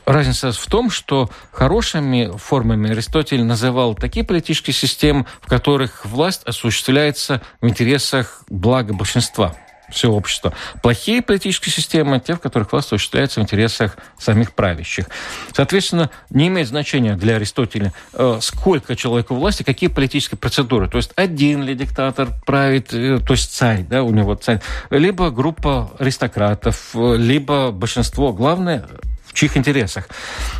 [0.05, 7.41] Разница в том, что хорошими формами Аристотель называл такие политические системы, в которых власть осуществляется
[7.61, 9.55] в интересах блага большинства
[9.91, 10.53] всего общества.
[10.81, 15.05] Плохие политические системы, те, в которых власть осуществляется в интересах самих правящих.
[15.53, 20.89] Соответственно, не имеет значения для Аристотеля, э, сколько человеку власти, какие политические процедуры.
[20.89, 25.31] То есть один ли диктатор правит, э, то есть царь, да, у него царь, либо
[25.31, 28.33] группа аристократов, либо большинство.
[28.33, 28.85] Главное
[29.29, 30.09] в чьих интересах.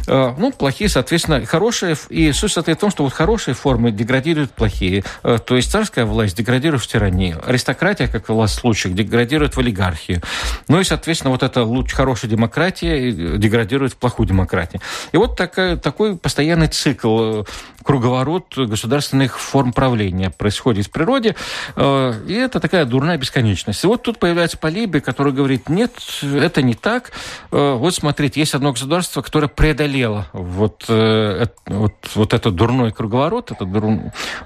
[0.08, 1.96] Э, ну, плохие, соответственно, хорошие.
[2.10, 5.04] И суть состоит в том, что вот хорошие формы деградируют плохие.
[5.24, 7.42] Э, то есть царская власть деградирует в тиранию.
[7.46, 10.22] Аристократия, как в вас случаях, деградирует в олигархию.
[10.68, 14.82] Ну и, соответственно, вот эта луч, хорошая демократия деградирует в плохую демократию.
[15.12, 17.44] И вот такая, такой постоянный цикл
[17.84, 21.36] круговорот государственных форм правления происходит в природе,
[21.76, 23.84] э, и это такая дурная бесконечность.
[23.84, 27.12] И вот тут появляется Полибий, который говорит, нет, это не так.
[27.52, 33.52] Э, вот смотрите, есть одно государство, которое преодолело вот, э, вот, вот этот дурной круговорот,
[33.52, 33.84] эту дур,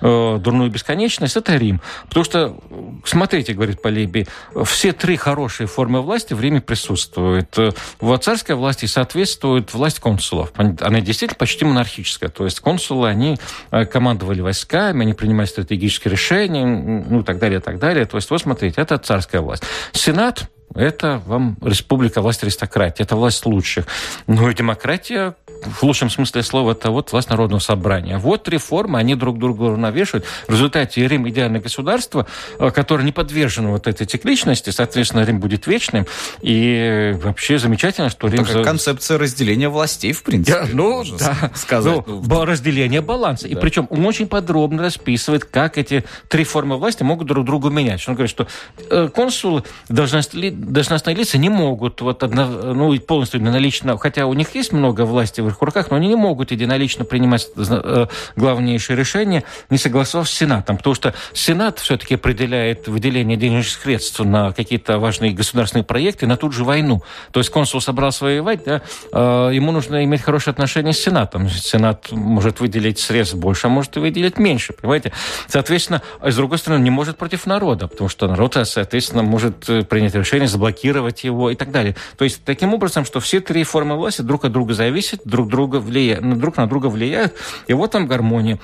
[0.02, 1.82] дурную бесконечность, это Рим.
[2.08, 2.58] Потому что,
[3.06, 4.28] смотрите, говорит Полибий,
[4.64, 7.58] все три хорошие формы власти в Риме присутствуют.
[8.00, 10.52] В царской власти соответствует власть консулов.
[10.56, 12.30] Она действительно почти монархическая.
[12.30, 13.38] То есть консулы, они
[13.72, 18.06] э, командовали войсками, они принимали стратегические решения, ну и так далее, и так далее.
[18.06, 19.64] То есть, вот смотрите, это царская власть.
[19.92, 23.86] Сенат это вам республика, власть аристократии, это власть лучших.
[24.28, 28.18] Ну и демократия, в лучшем смысле слова, это вот власть народного собрания.
[28.18, 30.26] Вот реформы, они друг друга навешивают.
[30.48, 32.28] В результате Рим идеальное государство,
[32.60, 36.06] э, которое не подвержено вот этой цикличности, соответственно, Рим будет вечным.
[36.42, 38.46] И вообще замечательно, что Рим...
[38.46, 40.60] Такая концепция разделения властей, в принципе.
[40.60, 41.52] Да, ну, да.
[41.56, 42.06] Сказать.
[42.08, 43.48] Ну, разделение баланса.
[43.48, 43.50] Да.
[43.50, 48.06] И причем он очень подробно расписывает, как эти три формы власти могут друг другу менять.
[48.08, 48.48] Он говорит, что
[48.90, 54.56] э, консулы должностные, должностные лица не могут вот одно, ну, полностью единолично, хотя у них
[54.56, 59.44] есть много власти в их руках, но они не могут единолично принимать э, главнейшие решения,
[59.70, 65.32] не согласовав с Сенатом, потому что Сенат все-таки определяет выделение денежных средств на какие-то важные
[65.32, 67.02] государственные проекты, на ту же войну.
[67.32, 71.50] То есть консул собрался воевать, да, э, ему нужно иметь хорошие отношения с Сенатом.
[71.50, 75.12] Сенат может выделить средств больше, а может и выделить меньше, понимаете?
[75.48, 79.84] Соответственно, а с другой стороны, не может против народа, потому что народ, соответственно, может э,
[79.84, 81.96] принять решение заблокировать его и так далее.
[82.18, 85.78] То есть таким образом, что все три формы власти друг от друга зависят, друг друга
[85.78, 87.34] влияют, друг на друга влияют,
[87.68, 88.60] и вот там гармония.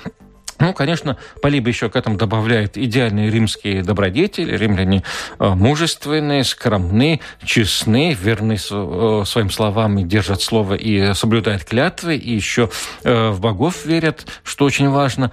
[0.60, 4.54] Ну, конечно, Полиба еще к этому добавляет идеальные римские добродетели.
[4.54, 5.02] Римляне
[5.38, 12.34] э, мужественные, скромны, честны, верны э, своим словам и держат слово и соблюдают клятвы, и
[12.34, 12.70] еще
[13.04, 15.32] э, в богов верят, что очень важно,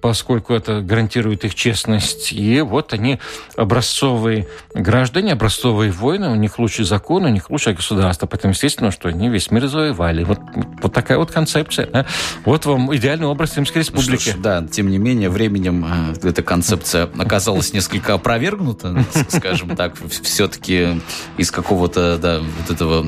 [0.00, 2.32] поскольку это гарантирует их честность.
[2.32, 3.18] И вот они
[3.56, 8.26] образцовые граждане, образцовые воины, у них лучший закон, у них лучшее государство.
[8.26, 10.24] Поэтому, естественно, что они весь мир завоевали.
[10.24, 10.40] Вот,
[10.82, 12.06] вот такая вот концепция.
[12.44, 15.84] Вот вам идеальный образ Римской Республики ж, да, тем не менее, временем
[16.22, 19.96] э, эта концепция оказалась несколько опровергнута, скажем так.
[20.22, 21.00] Все-таки
[21.36, 23.06] из какого-то, да, вот этого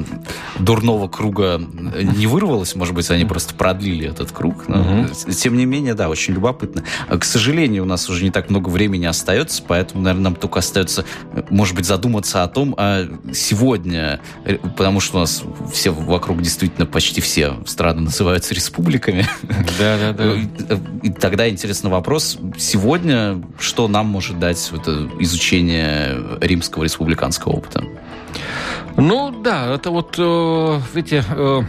[0.59, 2.75] дурного круга не вырвалось.
[2.75, 4.69] Может быть, они просто продлили этот круг.
[4.69, 5.07] Но,
[5.37, 6.85] Тем не менее, да, очень любопытно.
[7.09, 11.05] К сожалению, у нас уже не так много времени остается, поэтому, наверное, нам только остается,
[11.51, 15.43] может быть, задуматься о том, а сегодня, э, потому что у нас
[15.73, 19.27] все вокруг действительно почти все страны называются республиками.
[19.79, 20.79] Да, да, да.
[21.03, 22.39] И тогда интересный вопрос.
[22.59, 27.85] Сегодня что нам может дать это изучение римского республиканского опыта?
[28.97, 31.63] Ну да, это вот, э, видите, э,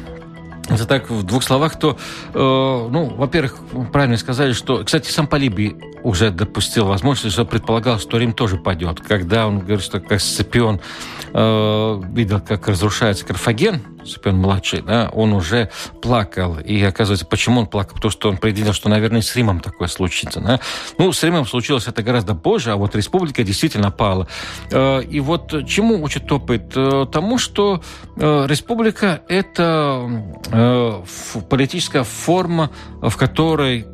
[0.71, 1.97] это так в двух словах, то,
[2.33, 3.57] э, ну, во-первых,
[3.91, 8.99] правильно сказали, что, кстати, сам Полибий уже допустил возможность, что предполагал, что Рим тоже падет.
[9.01, 10.81] Когда он говорит, что как Сципион
[11.33, 15.69] э, видел, как разрушается Карфаген, Сципион младший, да, он уже
[16.01, 16.57] плакал.
[16.59, 17.95] И оказывается, почему он плакал?
[17.95, 20.39] Потому что он предвидел, что, наверное, с Римом такое случится.
[20.39, 20.59] Да?
[20.97, 24.27] Ну, с Римом случилось это гораздо позже, а вот республика действительно пала.
[24.71, 26.73] Э, и вот чему учит опыт?
[26.75, 27.81] Э, тому, что
[28.15, 30.09] э, республика– это
[31.49, 33.85] политическая форма, в которой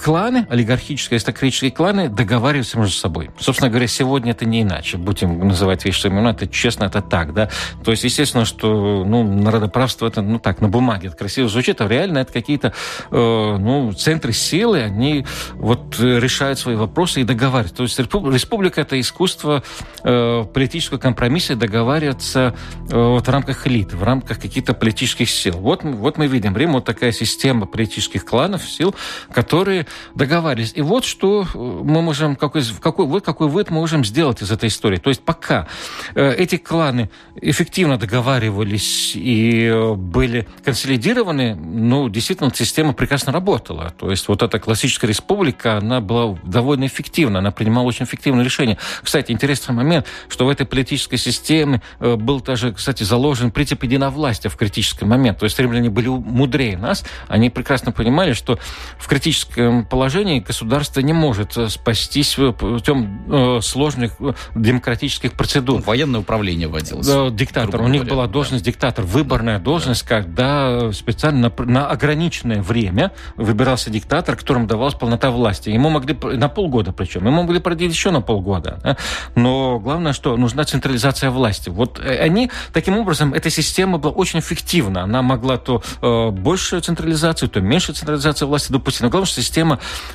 [0.00, 3.30] кланы, олигархические, аристократические кланы договариваются между собой.
[3.38, 4.96] Собственно говоря, сегодня это не иначе.
[4.96, 7.50] Будем называть вещи своими именами, это честно, это так, да.
[7.84, 11.88] То есть, естественно, что, ну, народоправство это, ну, так, на бумаге это красиво звучит, а
[11.88, 12.72] реально это какие-то,
[13.10, 17.76] э, ну, центры силы, они вот решают свои вопросы и договариваются.
[17.76, 19.62] То есть республика это искусство
[20.04, 22.54] э, политического компромисса договариваться
[22.90, 25.54] э, вот в рамках элит, в рамках каких-то политических сил.
[25.58, 28.94] Вот, вот мы видим, Рим вот такая система политических кланов, сил,
[29.32, 30.72] которые договаривались.
[30.74, 34.50] И вот что э, мы можем, какой, какой, вот какой вывод мы можем сделать из
[34.50, 34.96] этой истории.
[34.96, 35.68] То есть пока
[36.14, 37.10] э, эти кланы
[37.40, 43.92] эффективно договаривались и э, были консолидированы, ну, действительно, система прекрасно работала.
[43.98, 48.78] То есть вот эта классическая республика, она была довольно эффективна, она принимала очень эффективные решения.
[49.02, 54.56] Кстати, интересный момент, что в этой политической системе был даже, кстати, заложен принцип единовластия в
[54.56, 55.38] критический момент.
[55.38, 58.58] То есть римляне были мудрее нас, они прекрасно понимали, что
[58.98, 64.12] в критическом этом положении государство не может спастись путем сложных
[64.54, 65.82] демократических процедур.
[65.82, 67.06] Военное управление вводилось.
[67.34, 67.80] Диктатор.
[67.80, 68.14] У них говоря.
[68.14, 68.70] была должность да.
[68.70, 70.16] диктатор, выборная должность, да.
[70.16, 75.70] когда специально на, на ограниченное время выбирался диктатор, которому давалась полнота власти.
[75.70, 78.78] Ему могли на полгода причем, ему могли продлить еще на полгода.
[78.82, 78.96] Да?
[79.34, 81.68] Но главное, что нужна централизация власти.
[81.68, 85.02] Вот э, они, таким образом, эта система была очень эффективна.
[85.02, 89.02] Она могла то э, большую централизацию, то меньше централизацию власти допустить.
[89.02, 89.65] Но главное, что система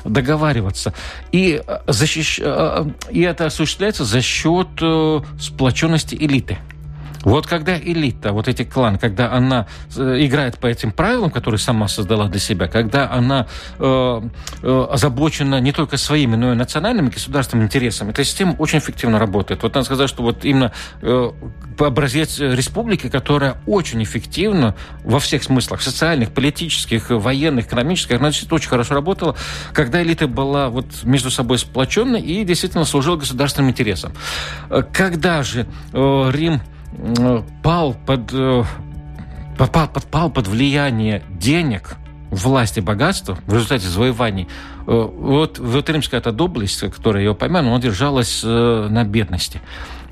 [0.04, 0.94] договариваться.
[1.32, 2.40] И, э, защищ...
[2.42, 4.68] Э, и это осуществляется за счет
[5.40, 6.58] сплоченности элиты.
[7.22, 9.66] Вот когда элита, вот эти кланы, когда она
[9.96, 13.46] э, играет по этим правилам, которые сама создала для себя, когда она
[13.78, 14.22] э,
[14.62, 19.62] э, озабочена не только своими, но и национальными государственными интересами, эта система очень эффективно работает.
[19.62, 21.30] Вот надо сказать, что вот именно э,
[21.78, 28.68] образец республики, которая очень эффективно во всех смыслах, социальных, политических, военных, экономических, она действительно очень
[28.68, 29.36] хорошо работала,
[29.72, 34.12] когда элита была вот между собой сплоченной и действительно служила государственным интересам.
[34.70, 36.60] Э, когда же э, Рим
[37.62, 38.64] пал под, э,
[39.58, 41.96] попал, подпал под влияние денег,
[42.30, 44.48] власти, богатства в результате завоеваний.
[44.86, 49.60] Э, вот, вот римская эта доблесть, которая я упомянул, она держалась э, на бедности.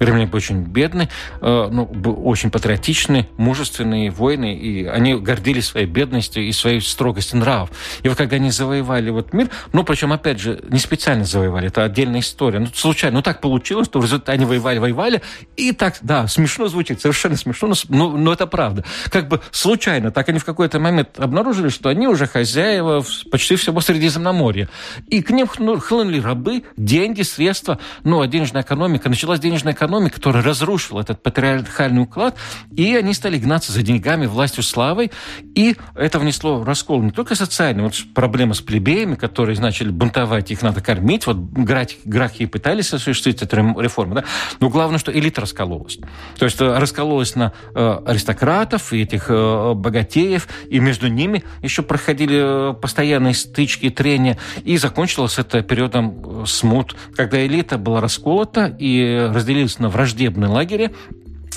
[0.00, 1.08] Римляне были очень бедны,
[1.42, 1.84] э, ну,
[2.24, 7.70] очень патриотичны, мужественные воины, и они гордились своей бедностью и своей строгостью нравов.
[8.02, 11.84] И вот когда они завоевали вот мир, ну, причем, опять же, не специально завоевали, это
[11.84, 15.20] отдельная история, ну, случайно, ну, так получилось, что в результате они воевали, воевали,
[15.56, 18.84] и так, да, смешно звучит, совершенно смешно, но, но, но это правда.
[19.10, 23.80] Как бы случайно, так они в какой-то момент обнаружили, что они уже хозяева почти всего
[23.82, 24.59] Средиземноморья.
[25.08, 30.16] И к ним хлынули рабы, деньги, средства, ну, а денежная экономика, началась денежная экономика, экономика,
[30.16, 32.36] которая разрушила этот патриархальный уклад,
[32.76, 35.10] и они стали гнаться за деньгами, властью, славой,
[35.54, 40.62] и это внесло раскол не только социальный, вот проблема с плебеями, которые начали бунтовать, их
[40.62, 44.24] надо кормить, вот грахи пытались осуществить эту реформу, да?
[44.60, 45.98] но главное, что элита раскололась.
[46.38, 51.82] То есть э, раскололась на э, аристократов и этих э, богатеев, и между ними еще
[51.82, 59.78] проходили постоянные стычки, трения, и закончилось это периодом смут, когда элита была расколота и разделилась
[59.78, 60.90] на враждебные лагеря,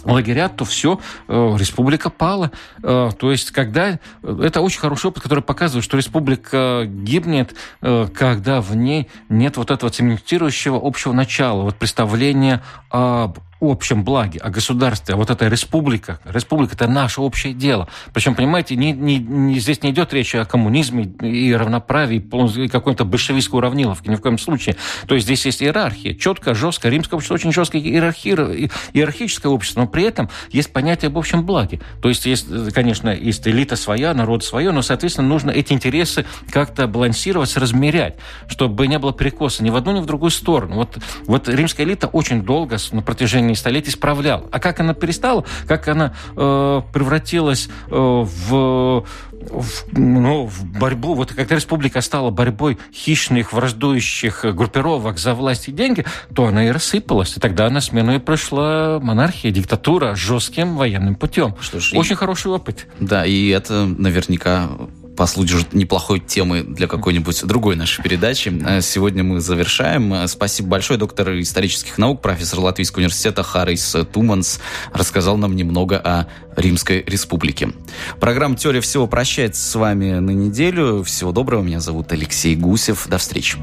[0.04, 2.52] лагеря, то все, э, республика пала.
[2.82, 4.00] Э, то есть, когда...
[4.22, 9.72] Это очень хороший опыт, который показывает, что республика гибнет, э, когда в ней нет вот
[9.72, 16.20] этого цементирующего общего начала, вот представления об общем благе, о государстве, а вот эта республика,
[16.26, 17.88] республика– это наше общее дело.
[18.14, 22.24] Причем, понимаете, не, не, не, здесь не идет речь о коммунизме и равноправии,
[22.58, 24.76] и какой-то большевистской уравниловке, ни в коем случае.
[25.08, 26.90] То есть здесь есть иерархия, четко, жестко.
[26.90, 31.80] Римское общество очень жесткое иерархи, иерархическое общество, но при этом есть понятие об общем благе.
[32.02, 36.88] То есть, есть, конечно, есть элита своя, народ свое, но, соответственно, нужно эти интересы как-то
[36.88, 38.16] балансировать, размерять,
[38.48, 40.76] чтобы не было перекоса ни в одну, ни в другую сторону.
[40.76, 44.48] Вот, вот римская элита очень долго, на протяжении протяжении столетий справляла.
[44.52, 49.06] А как она перестала, как она э, превратилась э, в
[49.44, 55.74] в, ну, в борьбу, вот когда республика стала борьбой хищных, враждующих группировок за власть и
[55.74, 57.36] деньги, то она и рассыпалась.
[57.36, 61.58] И тогда на смену и пришла монархия, диктатура жестким военным путем.
[61.60, 62.16] Что ж, Очень и...
[62.16, 62.88] хороший опыт.
[63.02, 64.70] Да, и это наверняка
[65.16, 68.52] послужит неплохой темой для какой-нибудь другой нашей передачи.
[68.66, 70.14] Э, сегодня мы завершаем.
[70.14, 71.00] Э, спасибо большое.
[71.00, 74.60] Доктор исторических наук, профессор Латвийского университета Харрис Туманс
[74.94, 77.70] рассказал нам немного о Римской Республике.
[78.20, 81.04] Программа «Теория всего» прощается с вами на неделю.
[81.04, 81.64] Всего доброго.
[81.64, 83.08] Меня зовут Алексей Гусев.
[83.08, 83.58] До встречи.